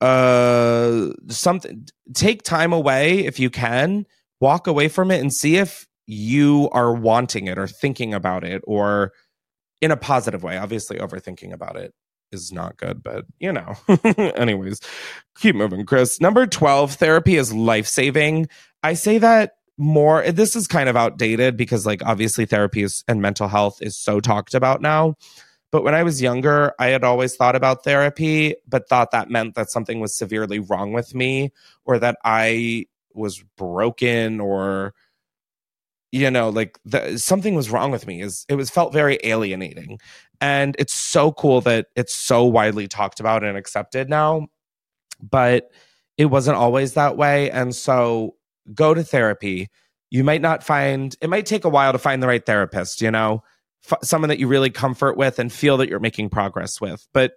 [0.00, 4.06] uh something take time away if you can
[4.40, 8.62] walk away from it and see if you are wanting it or thinking about it
[8.66, 9.12] or
[9.80, 10.56] in a positive way.
[10.56, 11.94] Obviously overthinking about it
[12.32, 13.74] is not good but you know
[14.36, 14.80] anyways
[15.38, 16.20] keep moving chris.
[16.20, 18.48] Number 12 therapy is life-saving.
[18.82, 23.20] I say that more this is kind of outdated because like obviously therapy is, and
[23.20, 25.14] mental health is so talked about now
[25.72, 29.54] but when I was younger, I had always thought about therapy, but thought that meant
[29.56, 31.52] that something was severely wrong with me
[31.84, 34.94] or that I was broken or
[36.12, 39.98] you know like the, something was wrong with me is it was felt very alienating.
[40.40, 44.48] And it's so cool that it's so widely talked about and accepted now
[45.20, 45.70] but
[46.16, 47.50] it wasn't always that way.
[47.50, 48.36] And so
[48.74, 49.68] go to therapy.
[50.10, 53.10] You might not find it might take a while to find the right therapist you
[53.10, 53.42] know
[53.90, 57.06] f- someone that you really comfort with and feel that you're making progress with.
[57.12, 57.32] But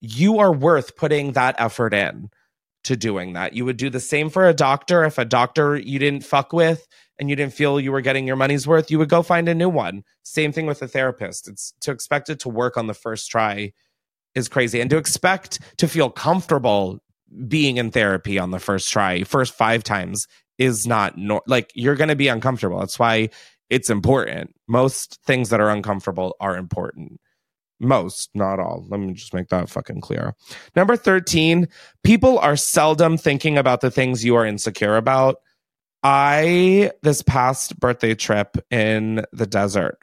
[0.00, 2.30] you are worth putting that effort in
[2.84, 3.54] to doing that.
[3.54, 5.04] You would do the same for a doctor.
[5.04, 6.86] If a doctor you didn't fuck with
[7.18, 9.54] and you didn't feel you were getting your money's worth, you would go find a
[9.54, 10.04] new one.
[10.22, 11.48] Same thing with a therapist.
[11.48, 13.72] It's to expect it to work on the first try
[14.34, 14.80] is crazy.
[14.80, 17.00] And to expect to feel comfortable
[17.46, 21.96] being in therapy on the first try, first five times is not nor- like you're
[21.96, 22.78] going to be uncomfortable.
[22.78, 23.30] That's why
[23.70, 24.54] it's important.
[24.66, 27.20] Most things that are uncomfortable are important.
[27.80, 28.86] Most, not all.
[28.88, 30.34] Let me just make that fucking clear.
[30.74, 31.68] Number 13,
[32.02, 35.36] people are seldom thinking about the things you are insecure about.
[36.02, 39.98] I, this past birthday trip in the desert,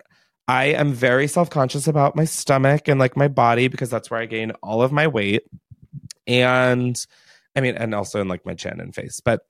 [0.47, 4.19] I am very self conscious about my stomach and like my body because that's where
[4.19, 5.43] I gain all of my weight.
[6.27, 6.97] And
[7.55, 9.41] I mean, and also in like my chin and face, but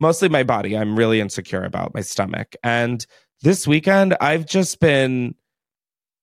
[0.00, 0.76] mostly my body.
[0.76, 2.54] I'm really insecure about my stomach.
[2.62, 3.04] And
[3.42, 5.34] this weekend I've just been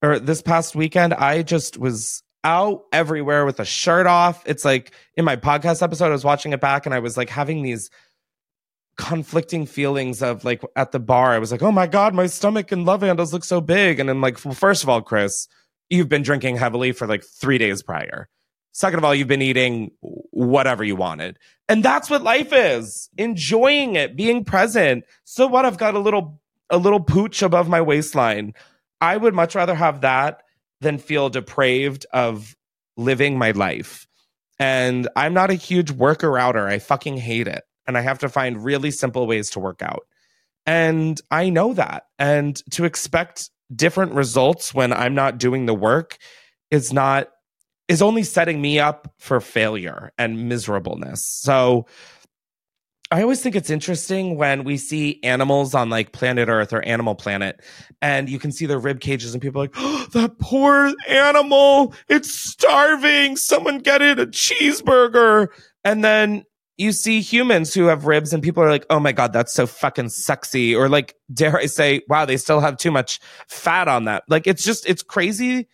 [0.02, 4.44] or this past weekend I just was out everywhere with a shirt off.
[4.46, 7.30] It's like in my podcast episode I was watching it back and I was like
[7.30, 7.90] having these
[8.98, 12.72] conflicting feelings of like at the bar I was like, "Oh my god, my stomach
[12.72, 15.48] and love handles look so big." And I'm like, "Well, first of all, Chris,
[15.90, 18.30] you've been drinking heavily for like 3 days prior.
[18.72, 21.40] Second of all, you've been eating whatever you wanted.
[21.70, 23.10] And that's what life is.
[23.18, 25.06] Enjoying it, being present.
[25.24, 25.66] So what?
[25.66, 28.54] I've got a little a little pooch above my waistline.
[29.02, 30.42] I would much rather have that
[30.82, 32.56] than feel depraved of
[32.98, 34.08] living my life.
[34.60, 36.68] And I'm not a huge worker outer.
[36.68, 37.64] I fucking hate it.
[37.88, 40.08] And I have to find really simple ways to work out.
[40.66, 42.06] And I know that.
[42.18, 46.18] And to expect different results when I'm not doing the work
[46.72, 47.30] is not
[47.88, 51.24] is only setting me up for failure and miserableness.
[51.24, 51.86] So
[53.16, 57.16] I always think it's interesting when we see animals on like planet Earth or Animal
[57.16, 57.62] Planet,
[58.02, 61.94] and you can see their rib cages, and people are like, oh, "That poor animal,
[62.10, 63.38] it's starving.
[63.38, 65.48] Someone get it a cheeseburger."
[65.86, 66.44] And then
[66.76, 69.66] you see humans who have ribs, and people are like, "Oh my god, that's so
[69.66, 74.04] fucking sexy," or like, dare I say, "Wow, they still have too much fat on
[74.06, 75.70] that." Like, it's just it's crazy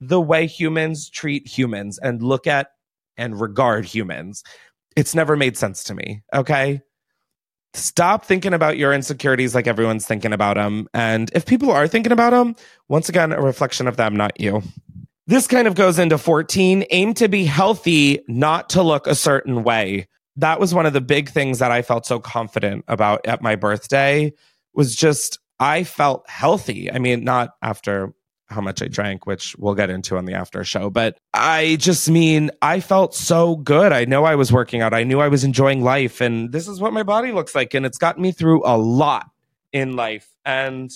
[0.00, 2.72] the way humans treat humans and look at
[3.16, 4.42] and regard humans
[5.00, 6.22] it's never made sense to me.
[6.34, 6.82] Okay.
[7.72, 10.88] Stop thinking about your insecurities like everyone's thinking about them.
[10.92, 12.54] And if people are thinking about them,
[12.88, 14.62] once again, a reflection of them, not you.
[15.26, 19.64] This kind of goes into 14 aim to be healthy, not to look a certain
[19.64, 20.06] way.
[20.36, 23.56] That was one of the big things that I felt so confident about at my
[23.56, 24.34] birthday
[24.74, 26.92] was just I felt healthy.
[26.92, 28.12] I mean, not after
[28.50, 30.90] how much I drank, which we'll get into on the after show.
[30.90, 33.92] But I just mean, I felt so good.
[33.92, 34.92] I know I was working out.
[34.92, 36.20] I knew I was enjoying life.
[36.20, 37.74] And this is what my body looks like.
[37.74, 39.30] And it's gotten me through a lot
[39.72, 40.28] in life.
[40.44, 40.90] And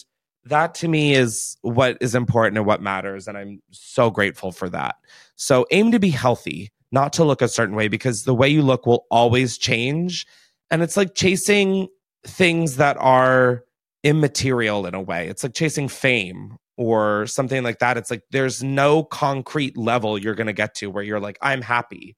[0.44, 3.28] that to me is what is important and what matters.
[3.28, 4.96] And I'm so grateful for that.
[5.36, 8.62] So aim to be healthy, not to look a certain way, because the way you
[8.62, 10.26] look will always change.
[10.70, 11.88] And it's like chasing
[12.24, 13.64] things that are
[14.02, 15.28] immaterial in a way.
[15.28, 17.96] It's like chasing fame or something like that.
[17.96, 21.62] It's like there's no concrete level you're going to get to where you're like, I'm
[21.62, 22.16] happy.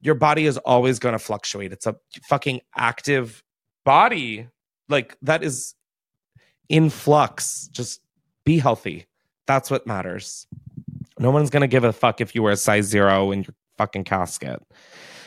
[0.00, 1.72] Your body is always going to fluctuate.
[1.72, 1.96] It's a
[2.28, 3.42] fucking active
[3.84, 4.48] body.
[4.88, 5.74] Like that is
[6.68, 7.68] in flux.
[7.72, 8.00] Just
[8.44, 9.06] be healthy.
[9.46, 10.46] That's what matters.
[11.18, 13.54] No one's going to give a fuck if you wear a size zero in your
[13.76, 14.62] fucking casket.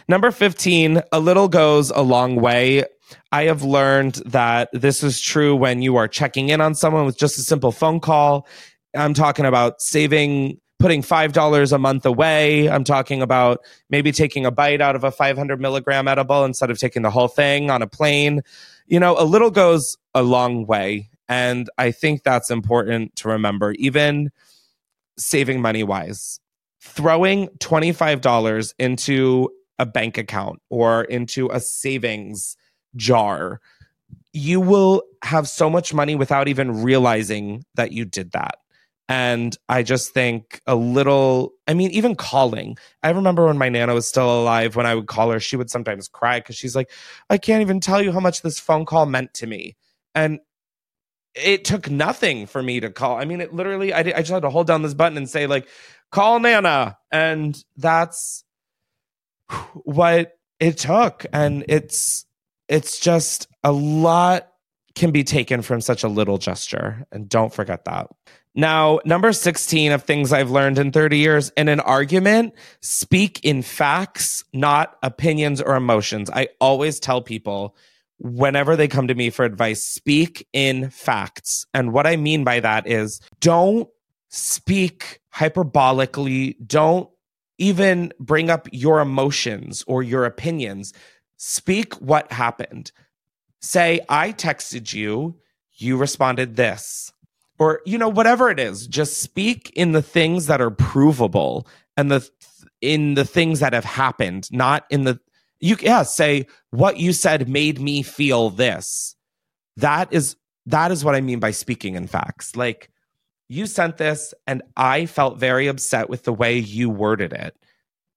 [0.08, 2.86] Number 15, a little goes a long way.
[3.32, 7.18] I have learned that this is true when you are checking in on someone with
[7.18, 8.48] just a simple phone call.
[8.96, 12.70] I'm talking about saving, putting $5 a month away.
[12.70, 16.78] I'm talking about maybe taking a bite out of a 500 milligram edible instead of
[16.78, 18.42] taking the whole thing on a plane.
[18.88, 21.10] You know, a little goes a long way.
[21.30, 24.32] And I think that's important to remember, even
[25.18, 26.40] saving money wise.
[26.82, 29.50] throwing $25 into
[29.80, 32.58] a bank account or into a savings
[32.96, 33.62] jar,
[34.34, 38.56] you will have so much money without even realizing that you did that.
[39.10, 42.78] And I just think a little, I mean, even calling.
[43.04, 45.70] I remember when my Nana was still alive, when I would call her, she would
[45.70, 46.90] sometimes cry because she's like,
[47.30, 49.76] I can't even tell you how much this phone call meant to me.
[50.16, 50.40] And
[51.36, 53.18] it took nothing for me to call.
[53.18, 55.46] I mean, it literally, I, I just had to hold down this button and say,
[55.46, 55.68] like,
[56.10, 56.98] call Nana.
[57.12, 58.46] And that's
[59.74, 61.26] what it took.
[61.34, 62.26] And it's,
[62.72, 64.48] it's just a lot
[64.96, 67.06] can be taken from such a little gesture.
[67.12, 68.08] And don't forget that.
[68.56, 73.62] Now, number 16 of things I've learned in 30 years in an argument, speak in
[73.62, 76.30] facts, not opinions or emotions.
[76.30, 77.76] I always tell people
[78.20, 81.66] whenever they come to me for advice, speak in facts.
[81.74, 83.90] And what I mean by that is don't
[84.30, 87.10] speak hyperbolically, don't
[87.58, 90.94] even bring up your emotions or your opinions.
[91.44, 92.92] Speak what happened.
[93.62, 95.40] Say, I texted you,
[95.74, 97.12] you responded this.
[97.58, 101.68] Or you know whatever it is just speak in the things that are provable
[101.98, 102.30] and the
[102.80, 105.20] in the things that have happened not in the
[105.60, 109.16] you yeah say what you said made me feel this.
[109.78, 110.36] That is
[110.68, 112.56] that is what i mean by speaking in facts.
[112.56, 112.92] Like
[113.50, 117.56] you sent this and i felt very upset with the way you worded it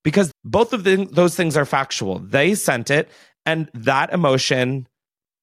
[0.04, 3.10] because both of the, those things are factual they sent it
[3.44, 4.86] and that emotion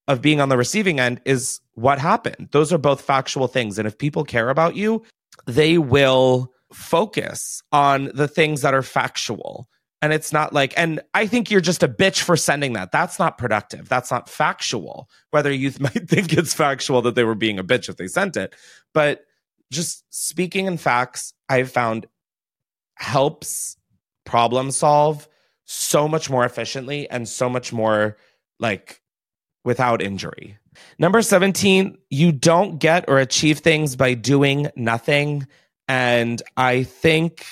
[0.07, 2.49] of being on the receiving end is what happened.
[2.51, 3.78] Those are both factual things.
[3.78, 5.03] And if people care about you,
[5.45, 9.68] they will focus on the things that are factual.
[10.01, 12.91] And it's not like, and I think you're just a bitch for sending that.
[12.91, 13.88] That's not productive.
[13.88, 15.09] That's not factual.
[15.30, 18.36] Whether you might think it's factual that they were being a bitch if they sent
[18.36, 18.55] it.
[18.93, 19.26] But
[19.72, 22.07] just speaking in facts, I've found
[22.95, 23.78] helps
[24.26, 25.28] problem solve
[25.65, 28.17] so much more efficiently and so much more
[28.59, 29.01] like
[29.63, 30.57] without injury.
[30.97, 35.47] Number 17, you don't get or achieve things by doing nothing.
[35.88, 37.45] And I think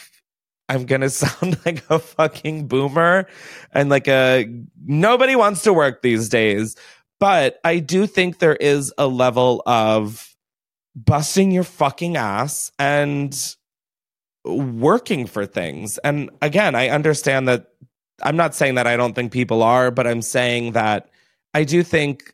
[0.67, 3.27] I'm going to sound like a fucking boomer
[3.71, 4.47] and like a
[4.85, 6.75] nobody wants to work these days.
[7.19, 10.35] But I do think there is a level of
[10.95, 13.55] busting your fucking ass and
[14.55, 15.97] working for things.
[15.99, 17.71] And again, I understand that
[18.21, 21.09] I'm not saying that I don't think people are, but I'm saying that
[21.53, 22.33] I do think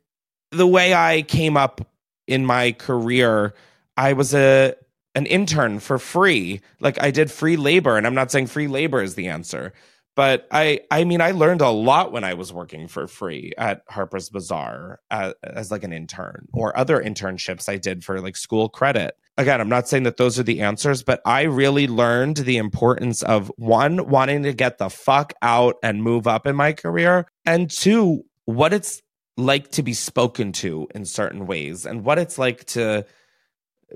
[0.51, 1.81] the way I came up
[2.27, 3.53] in my career,
[3.97, 4.75] I was a
[5.13, 6.61] an intern for free.
[6.79, 9.73] Like I did free labor, and I'm not saying free labor is the answer,
[10.15, 13.83] but I I mean I learned a lot when I was working for free at
[13.87, 18.69] Harper's Bazaar as, as like an intern or other internships I did for like school
[18.69, 19.15] credit.
[19.37, 23.21] Again, I'm not saying that those are the answers, but I really learned the importance
[23.21, 27.69] of one wanting to get the fuck out and move up in my career and
[27.69, 29.01] two what it's
[29.37, 33.05] like to be spoken to in certain ways and what it's like to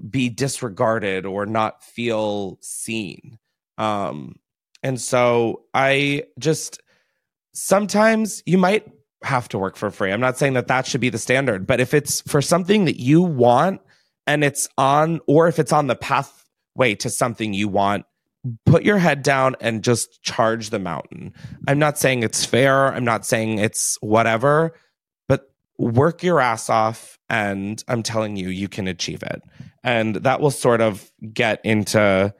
[0.09, 3.37] be disregarded or not feel seen.
[3.77, 4.35] Um,
[4.83, 6.81] and so I just
[7.53, 8.87] sometimes you might
[9.23, 10.11] have to work for free.
[10.11, 12.99] I'm not saying that that should be the standard, but if it's for something that
[12.99, 13.81] you want
[14.27, 18.05] and it's on, or if it's on the pathway to something you want,
[18.65, 21.33] put your head down and just charge the mountain.
[21.67, 22.93] I'm not saying it's fair.
[22.93, 24.73] I'm not saying it's whatever,
[25.27, 29.41] but work your ass off and i'm telling you you can achieve it
[29.83, 32.33] and that will sort of get into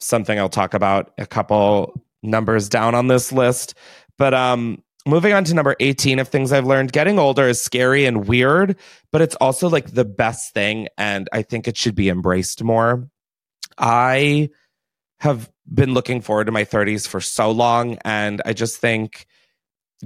[0.00, 3.74] something i'll talk about a couple numbers down on this list
[4.18, 8.04] but um moving on to number 18 of things i've learned getting older is scary
[8.04, 8.76] and weird
[9.10, 13.08] but it's also like the best thing and i think it should be embraced more
[13.78, 14.48] i
[15.20, 19.26] have been looking forward to my 30s for so long and i just think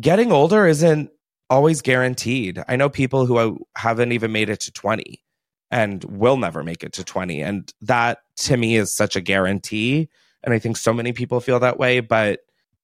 [0.01, 1.11] getting older isn't
[1.53, 2.63] always guaranteed.
[2.67, 5.23] I know people who haven't even made it to 20
[5.71, 7.43] and will never make it to 20.
[7.43, 10.09] And that to me is such a guarantee.
[10.43, 12.01] And I think so many people feel that way.
[12.01, 12.41] But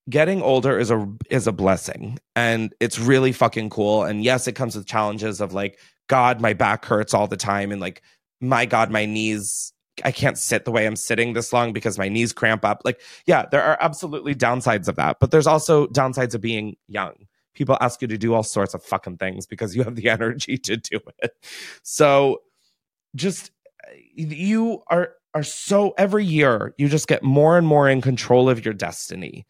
[0.08, 2.18] getting older is a is a blessing.
[2.36, 4.04] And it's really fucking cool.
[4.04, 5.78] And yes, it comes with challenges of like,
[6.08, 7.72] God, my back hurts all the time.
[7.72, 8.02] And like,
[8.40, 9.72] my God, my knees
[10.04, 12.82] I can't sit the way I'm sitting this long because my knees cramp up.
[12.84, 17.26] Like, yeah, there are absolutely downsides of that, but there's also downsides of being young
[17.58, 20.56] people ask you to do all sorts of fucking things because you have the energy
[20.56, 21.32] to do it.
[21.82, 22.42] So
[23.14, 23.50] just
[24.14, 28.64] you are are so every year you just get more and more in control of
[28.64, 29.44] your destiny.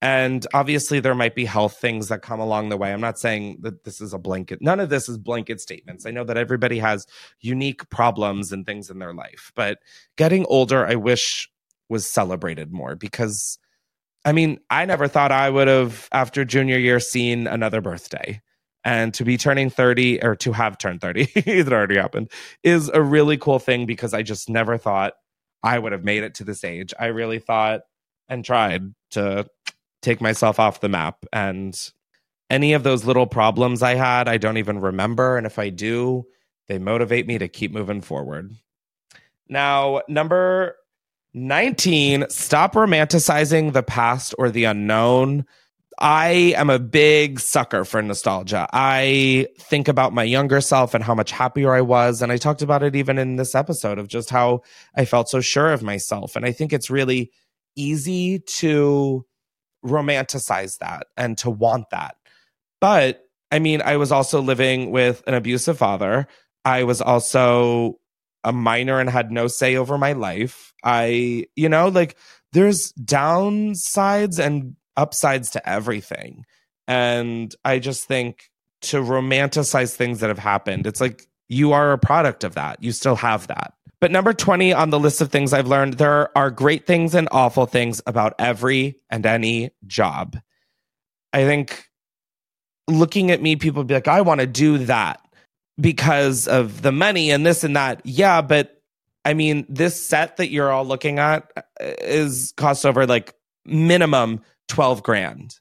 [0.00, 2.92] And obviously there might be health things that come along the way.
[2.92, 4.60] I'm not saying that this is a blanket.
[4.62, 6.06] None of this is blanket statements.
[6.06, 7.06] I know that everybody has
[7.40, 9.78] unique problems and things in their life, but
[10.16, 11.50] getting older, I wish
[11.88, 13.58] was celebrated more because
[14.24, 18.42] I mean, I never thought I would have, after junior year, seen another birthday.
[18.84, 22.30] And to be turning 30 or to have turned 30, it already happened,
[22.62, 25.14] is a really cool thing because I just never thought
[25.62, 26.92] I would have made it to this age.
[26.98, 27.82] I really thought
[28.28, 29.46] and tried to
[30.08, 31.24] take myself off the map.
[31.32, 31.78] And
[32.48, 35.36] any of those little problems I had, I don't even remember.
[35.36, 36.24] And if I do,
[36.66, 38.52] they motivate me to keep moving forward.
[39.48, 40.76] Now, number
[41.34, 45.44] 19, stop romanticizing the past or the unknown.
[46.00, 48.68] I am a big sucker for nostalgia.
[48.72, 52.22] I think about my younger self and how much happier I was.
[52.22, 54.60] And I talked about it even in this episode of just how
[54.94, 56.36] I felt so sure of myself.
[56.36, 57.32] And I think it's really
[57.74, 59.26] easy to
[59.84, 62.16] romanticize that and to want that.
[62.80, 66.26] But I mean, I was also living with an abusive father.
[66.64, 67.98] I was also
[68.44, 70.72] a minor and had no say over my life.
[70.84, 72.16] I, you know, like
[72.52, 76.44] there's downsides and upsides to everything.
[76.86, 78.50] And I just think
[78.82, 82.82] to romanticize things that have happened, it's like you are a product of that.
[82.82, 83.74] You still have that.
[84.00, 87.28] But number 20 on the list of things I've learned, there are great things and
[87.32, 90.38] awful things about every and any job.
[91.32, 91.88] I think
[92.86, 95.20] looking at me, people be like, I want to do that
[95.80, 98.00] because of the money and this and that.
[98.04, 98.82] Yeah, but
[99.24, 101.62] I mean, this set that you're all looking at uh,
[102.00, 103.34] is cost over like
[103.64, 105.58] minimum 12 grand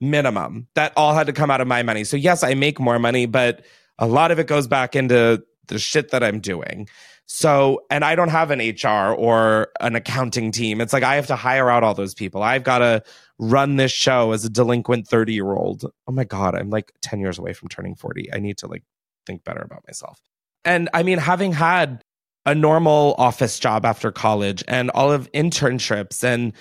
[0.00, 0.66] minimum.
[0.74, 2.04] That all had to come out of my money.
[2.04, 3.64] So, yes, I make more money, but
[3.98, 6.88] a lot of it goes back into the shit that I'm doing.
[7.32, 10.80] So, and I don't have an HR or an accounting team.
[10.80, 12.42] It's like I have to hire out all those people.
[12.42, 13.04] I've got to
[13.38, 15.84] run this show as a delinquent 30 year old.
[16.08, 18.34] Oh my God, I'm like 10 years away from turning 40.
[18.34, 18.82] I need to like
[19.26, 20.20] think better about myself.
[20.64, 22.02] And I mean, having had
[22.46, 26.52] a normal office job after college and all of internships and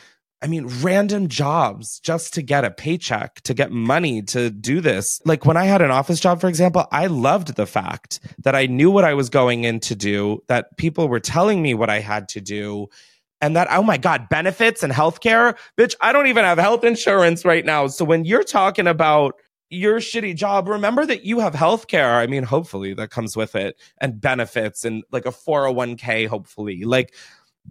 [0.42, 5.22] I mean, random jobs just to get a paycheck, to get money to do this.
[5.26, 8.66] Like when I had an office job, for example, I loved the fact that I
[8.66, 12.00] knew what I was going in to do, that people were telling me what I
[12.00, 12.88] had to do,
[13.42, 15.58] and that, oh my God, benefits and healthcare.
[15.78, 17.88] Bitch, I don't even have health insurance right now.
[17.88, 19.36] So when you're talking about
[19.70, 22.16] your shitty job, remember that you have healthcare.
[22.16, 26.84] I mean, hopefully that comes with it and benefits and like a 401k, hopefully.
[26.84, 27.14] Like,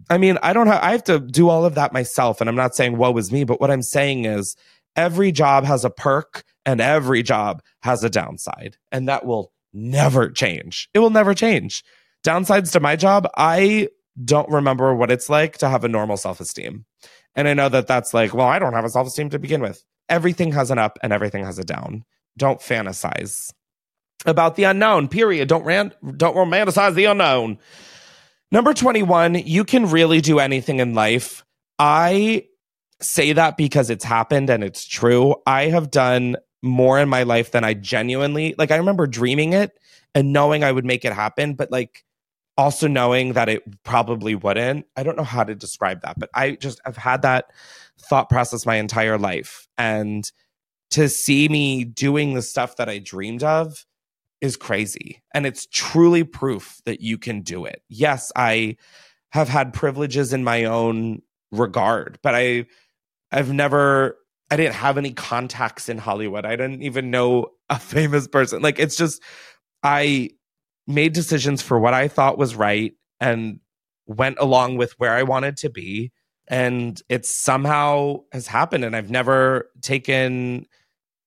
[0.09, 2.41] I mean, I don't have, I have to do all of that myself.
[2.41, 4.55] And I'm not saying woe is me, but what I'm saying is
[4.95, 8.77] every job has a perk and every job has a downside.
[8.91, 10.89] And that will never change.
[10.93, 11.83] It will never change.
[12.25, 13.89] Downsides to my job, I
[14.23, 16.85] don't remember what it's like to have a normal self esteem.
[17.35, 19.61] And I know that that's like, well, I don't have a self esteem to begin
[19.61, 19.83] with.
[20.09, 22.03] Everything has an up and everything has a down.
[22.37, 23.53] Don't fantasize
[24.25, 25.47] about the unknown, period.
[25.47, 27.59] Don't, ran- don't romanticize the unknown.
[28.51, 31.45] Number 21, you can really do anything in life.
[31.77, 32.45] I
[32.99, 35.35] say that because it's happened and it's true.
[35.45, 38.71] I have done more in my life than I genuinely like.
[38.71, 39.71] I remember dreaming it
[40.15, 42.03] and knowing I would make it happen, but like
[42.57, 44.85] also knowing that it probably wouldn't.
[44.97, 47.45] I don't know how to describe that, but I just have had that
[48.09, 49.67] thought process my entire life.
[49.77, 50.29] And
[50.91, 53.85] to see me doing the stuff that I dreamed of
[54.41, 55.21] is crazy.
[55.33, 57.81] And it's truly proof that you can do it.
[57.89, 58.77] Yes, I
[59.31, 61.21] have had privileges in my own
[61.51, 62.65] regard, but I
[63.31, 64.17] I've never
[64.51, 66.45] I didn't have any contacts in Hollywood.
[66.45, 68.61] I didn't even know a famous person.
[68.61, 69.21] Like it's just
[69.83, 70.31] I
[70.87, 73.59] made decisions for what I thought was right and
[74.07, 76.11] went along with where I wanted to be
[76.47, 80.65] and it somehow has happened and I've never taken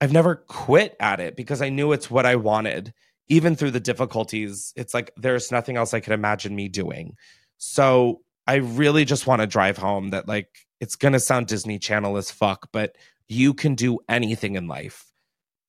[0.02, 2.92] I've never quit at it because I knew it's what I wanted.
[3.28, 7.16] Even through the difficulties, it's like there's nothing else I could imagine me doing.
[7.58, 10.48] So I really just want to drive home that, like,
[10.80, 12.96] it's going to sound Disney Channel as fuck, but
[13.28, 15.06] you can do anything in life.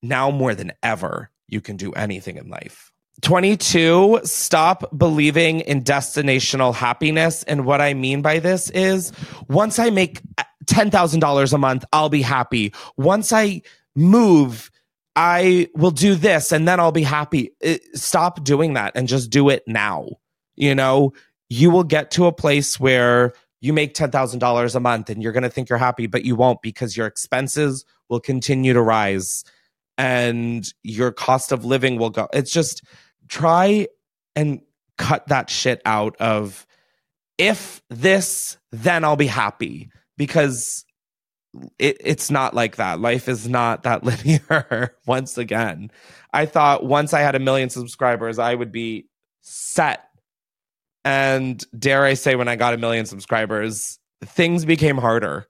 [0.02, 2.90] Now more than ever, you can do anything in life.
[3.22, 7.44] 22, stop believing in destinational happiness.
[7.44, 9.12] And what I mean by this is
[9.46, 12.74] once I make uh, $10,000 a month, I'll be happy.
[12.96, 13.62] Once I
[13.94, 14.70] move
[15.16, 17.52] I will do this and then I'll be happy.
[17.60, 20.08] It, stop doing that and just do it now.
[20.56, 21.12] You know,
[21.48, 25.44] you will get to a place where you make $10,000 a month and you're going
[25.44, 29.44] to think you're happy, but you won't because your expenses will continue to rise
[29.96, 32.28] and your cost of living will go.
[32.32, 32.82] It's just
[33.28, 33.86] try
[34.34, 34.60] and
[34.98, 36.66] cut that shit out of
[37.38, 40.84] if this, then I'll be happy because
[41.78, 43.00] it, it's not like that.
[43.00, 44.94] Life is not that linear.
[45.06, 45.90] once again,
[46.32, 49.06] I thought once I had a million subscribers, I would be
[49.42, 50.04] set.
[51.04, 55.46] And dare I say, when I got a million subscribers, things became harder.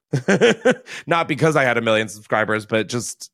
[1.06, 3.30] Not because I had a million subscribers, but just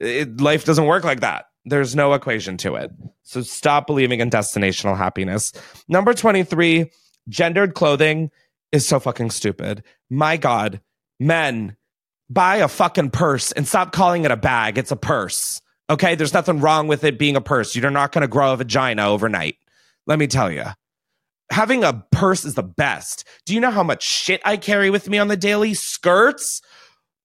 [0.00, 1.46] it, life doesn't work like that.
[1.64, 2.90] There's no equation to it.
[3.24, 5.52] So stop believing in destinational happiness.
[5.88, 6.90] Number 23,
[7.28, 8.30] gendered clothing
[8.72, 9.82] is so fucking stupid.
[10.08, 10.80] My God,
[11.20, 11.76] men,
[12.30, 14.78] buy a fucking purse and stop calling it a bag.
[14.78, 15.60] It's a purse.
[15.90, 16.14] Okay.
[16.14, 17.74] There's nothing wrong with it being a purse.
[17.74, 19.56] You're not going to grow a vagina overnight.
[20.06, 20.64] Let me tell you.
[21.50, 23.26] Having a purse is the best.
[23.46, 25.72] Do you know how much shit I carry with me on the daily?
[25.72, 26.60] Skirts?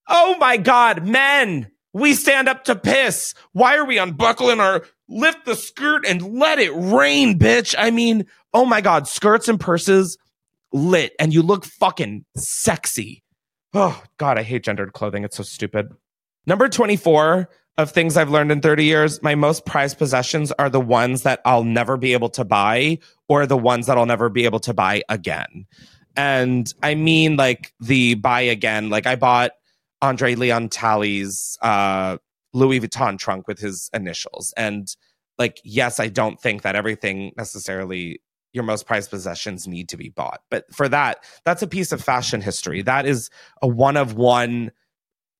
[0.07, 3.33] Oh my God, men, we stand up to piss.
[3.51, 7.75] Why are we unbuckling our lift the skirt and let it rain, bitch?
[7.77, 10.17] I mean, oh my God, skirts and purses
[10.71, 13.22] lit and you look fucking sexy.
[13.73, 15.23] Oh God, I hate gendered clothing.
[15.23, 15.89] It's so stupid.
[16.45, 20.79] Number 24 of things I've learned in 30 years, my most prized possessions are the
[20.79, 24.45] ones that I'll never be able to buy or the ones that I'll never be
[24.45, 25.65] able to buy again.
[26.15, 28.89] And I mean like the buy again.
[28.89, 29.53] Like I bought
[30.01, 32.17] Andre Leon Talley's uh,
[32.53, 34.53] Louis Vuitton trunk with his initials.
[34.55, 34.87] And
[35.39, 38.21] like, yes, I don't think that everything necessarily
[38.53, 40.41] your most prized possessions need to be bought.
[40.49, 42.81] But for that, that's a piece of fashion history.
[42.83, 43.29] That is
[43.61, 44.71] a one of one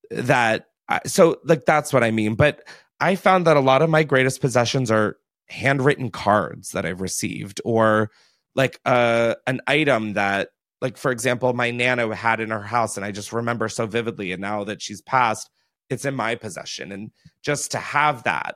[0.10, 0.68] that
[1.06, 2.36] so like that's what I mean.
[2.36, 2.68] But
[3.00, 7.62] I found that a lot of my greatest possessions are handwritten cards that I've received
[7.64, 8.12] or
[8.56, 10.50] like uh, an item that
[10.82, 14.32] like for example my nana had in her house and I just remember so vividly
[14.32, 15.50] and now that she's passed
[15.90, 17.12] it's in my possession and
[17.42, 18.56] just to have that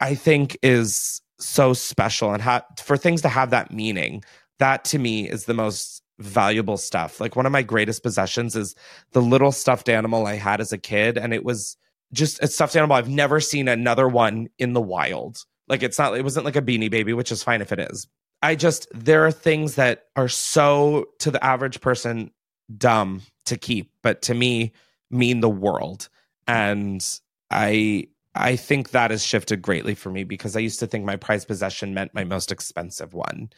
[0.00, 2.42] I think is so special and
[2.82, 4.22] for things to have that meaning
[4.58, 7.20] that to me is the most valuable stuff.
[7.20, 8.74] Like one of my greatest possessions is
[9.12, 11.76] the little stuffed animal i had as a kid and it was
[12.12, 12.96] just a stuffed animal.
[12.96, 15.44] I've never seen another one in the wild.
[15.68, 18.06] Like it's not it wasn't like a beanie baby which is fine if it is.
[18.42, 22.30] I just there are things that are so to the average person
[22.76, 24.72] dumb to keep but to me
[25.10, 26.08] mean the world.
[26.46, 27.04] And
[27.50, 28.08] i
[28.38, 31.48] I think that has shifted greatly for me because I used to think my prized
[31.48, 33.50] possession meant my most expensive one.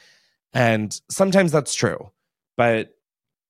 [0.52, 2.10] And sometimes that's true.
[2.56, 2.96] But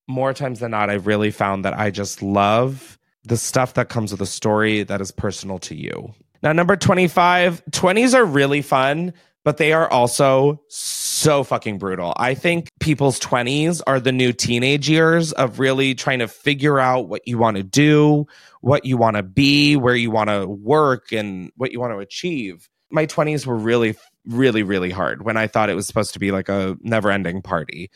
[0.07, 4.11] more times than not, I've really found that I just love the stuff that comes
[4.11, 6.13] with a story that is personal to you.
[6.43, 9.13] Now, number 25, 20s are really fun,
[9.43, 11.00] but they are also so
[11.43, 12.13] fucking brutal.
[12.17, 17.07] I think people's 20s are the new teenage years of really trying to figure out
[17.07, 18.25] what you want to do,
[18.61, 21.99] what you want to be, where you want to work, and what you want to
[21.99, 22.67] achieve.
[22.89, 23.95] My 20s were really,
[24.25, 27.41] really, really hard when I thought it was supposed to be like a never ending
[27.41, 27.89] party.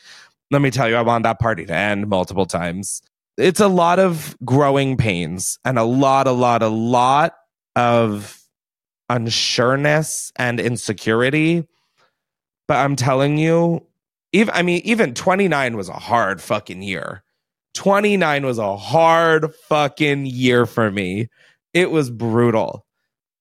[0.51, 3.01] Let me tell you, I want that party to end multiple times.
[3.37, 7.33] It's a lot of growing pains and a lot, a lot, a lot
[7.75, 8.39] of
[9.09, 11.67] unsureness and insecurity.
[12.67, 13.85] But I'm telling you,
[14.33, 17.23] even I mean, even 29 was a hard fucking year.
[17.75, 21.27] 29 was a hard fucking year for me.
[21.73, 22.85] It was brutal.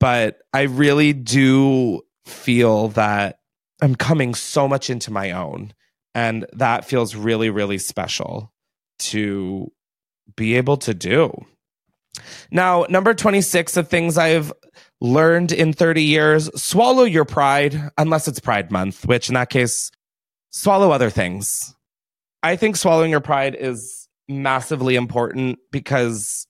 [0.01, 3.39] But I really do feel that
[3.81, 5.73] I'm coming so much into my own.
[6.15, 8.53] And that feels really, really special
[9.01, 9.73] to
[10.37, 11.45] be able to do.
[12.51, 14.53] Now, number 26 of things I've
[15.01, 19.91] learned in 30 years swallow your pride, unless it's Pride Month, which in that case,
[20.51, 21.75] swallow other things.
[22.43, 26.47] I think swallowing your pride is massively important because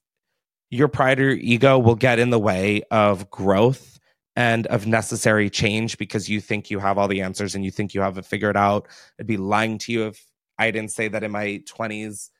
[0.71, 3.99] your pride or ego will get in the way of growth
[4.37, 7.95] and of necessary change because you think you have all the answers and you think
[7.95, 8.89] you have it figured out.
[9.21, 10.27] I'd be lying to you if
[10.59, 12.31] I didn't say that in my 20s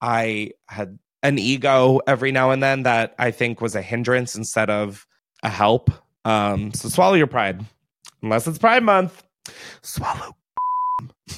[0.00, 4.70] I had an ego every now and then that I think was a hindrance instead
[4.70, 5.06] of
[5.42, 5.90] a help.
[6.24, 7.64] Um, so swallow your pride,
[8.22, 9.24] unless it's Pride Month.
[9.82, 10.36] Swallow.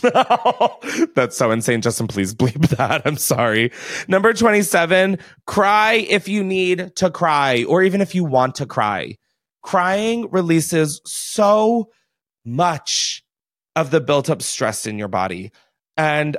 [1.14, 1.80] That's so insane.
[1.80, 3.02] Justin, please bleep that.
[3.06, 3.72] I'm sorry.
[4.08, 9.16] Number 27, cry if you need to cry, or even if you want to cry.
[9.62, 11.90] Crying releases so
[12.44, 13.22] much
[13.76, 15.52] of the built up stress in your body.
[15.96, 16.36] And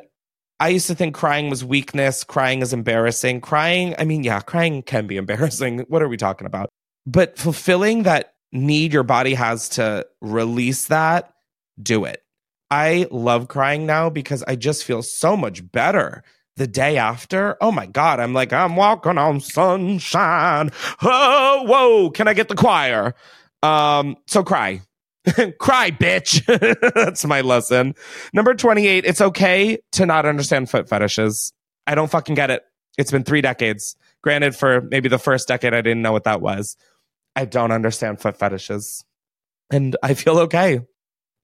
[0.59, 3.41] I used to think crying was weakness, crying is embarrassing.
[3.41, 5.79] Crying, I mean, yeah, crying can be embarrassing.
[5.87, 6.69] What are we talking about?
[7.07, 11.33] but fulfilling that need your body has to release that,
[11.81, 12.21] do it.
[12.69, 16.21] I love crying now because I just feel so much better
[16.57, 17.55] the day after.
[17.61, 20.71] Oh my God, I'm like, I'm walking on sunshine.
[21.01, 23.15] Oh, whoa, can I get the choir?
[23.63, 24.81] Um, so cry.
[25.59, 26.45] cry, bitch.
[26.95, 27.95] That's my lesson.
[28.33, 31.53] Number 28, it's okay to not understand foot fetishes.
[31.85, 32.63] I don't fucking get it.
[32.97, 33.95] It's been three decades.
[34.23, 36.75] Granted, for maybe the first decade, I didn't know what that was.
[37.35, 39.05] I don't understand foot fetishes.
[39.69, 40.81] And I feel okay.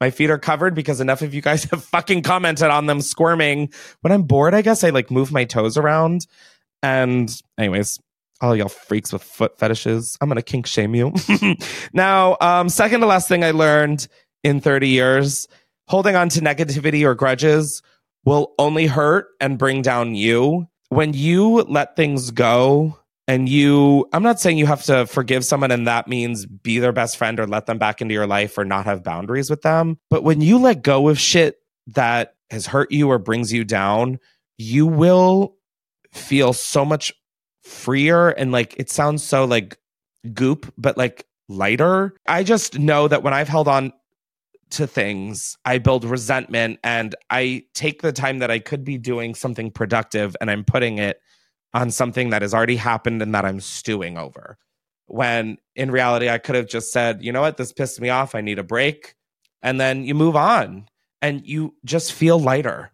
[0.02, 3.72] My feet are covered because enough of you guys have fucking commented on them squirming.
[4.02, 6.26] When I'm bored, I guess I like move my toes around.
[6.82, 8.00] And, anyways,
[8.42, 11.14] all y'all freaks with foot fetishes, I'm gonna kink shame you.
[11.94, 14.08] now, um, second to last thing I learned
[14.44, 15.48] in 30 years
[15.88, 17.82] holding on to negativity or grudges
[18.26, 20.68] will only hurt and bring down you.
[20.90, 25.72] When you let things go, and you i'm not saying you have to forgive someone
[25.72, 28.66] and that means be their best friend or let them back into your life or
[28.66, 31.58] not have boundaries with them but when you let go of shit
[31.88, 34.20] that has hurt you or brings you down
[34.58, 35.56] you will
[36.12, 37.14] feel so much
[37.64, 39.78] freer and like it sounds so like
[40.34, 43.92] goop but like lighter i just know that when i've held on
[44.70, 49.36] to things i build resentment and i take the time that i could be doing
[49.36, 51.20] something productive and i'm putting it
[51.74, 54.58] on something that has already happened and that I'm stewing over.
[55.08, 58.36] When in reality, I could have just said, you know what, this pissed me off.
[58.36, 59.16] I need a break.
[59.62, 60.88] And then you move on
[61.22, 62.92] and you just feel lighter.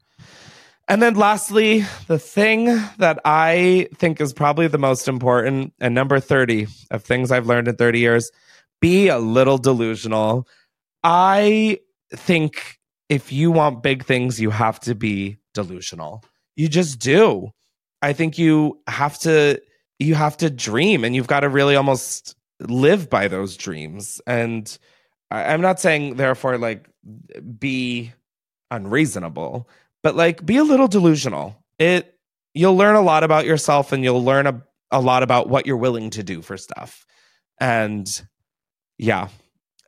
[0.89, 2.65] And then lastly, the thing
[2.97, 7.67] that I think is probably the most important and number 30 of things I've learned
[7.67, 8.31] in 30 years
[8.81, 10.47] be a little delusional.
[11.03, 11.77] I
[12.11, 16.23] think if you want big things, you have to be delusional.
[16.55, 17.51] You just do.
[18.01, 19.61] I think you have to
[19.99, 24.21] you have to dream and you've got to really almost live by those dreams.
[24.25, 24.75] And
[25.29, 26.89] I'm not saying therefore like
[27.59, 28.13] be
[28.71, 29.69] unreasonable,
[30.03, 31.63] but like be a little delusional.
[31.77, 32.15] It
[32.53, 35.77] you'll learn a lot about yourself and you'll learn a, a lot about what you're
[35.77, 37.05] willing to do for stuff.
[37.59, 38.07] And
[38.97, 39.29] yeah.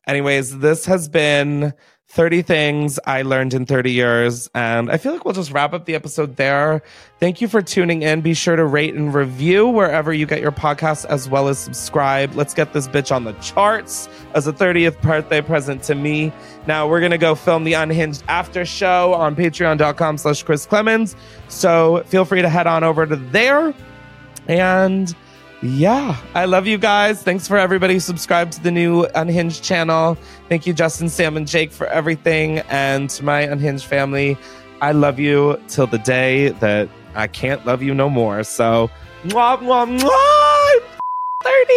[0.07, 1.73] Anyways, this has been
[2.11, 4.49] 30 things I learned in 30 years.
[4.53, 6.83] And I feel like we'll just wrap up the episode there.
[7.21, 8.19] Thank you for tuning in.
[8.19, 12.35] Be sure to rate and review wherever you get your podcasts, as well as subscribe.
[12.35, 16.33] Let's get this bitch on the charts as a 30th birthday present to me.
[16.67, 21.15] Now we're going to go film the Unhinged after show on patreon.com slash Chris Klemens.
[21.47, 23.73] So feel free to head on over to there.
[24.49, 25.15] And
[25.61, 27.21] yeah, I love you guys.
[27.21, 30.17] Thanks for everybody who subscribed to the new Unhinged channel.
[30.49, 32.59] Thank you, Justin, Sam, and Jake, for everything.
[32.69, 34.37] And to my Unhinged family,
[34.81, 38.43] I love you till the day that I can't love you no more.
[38.43, 38.89] So,
[39.25, 40.81] mwah, mwah, mwah,
[41.43, 41.73] 30.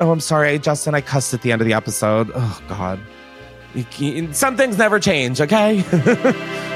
[0.00, 0.94] Oh, I'm sorry, Justin.
[0.94, 2.30] I cussed at the end of the episode.
[2.34, 3.00] Oh, God.
[4.32, 5.82] Some things never change, okay?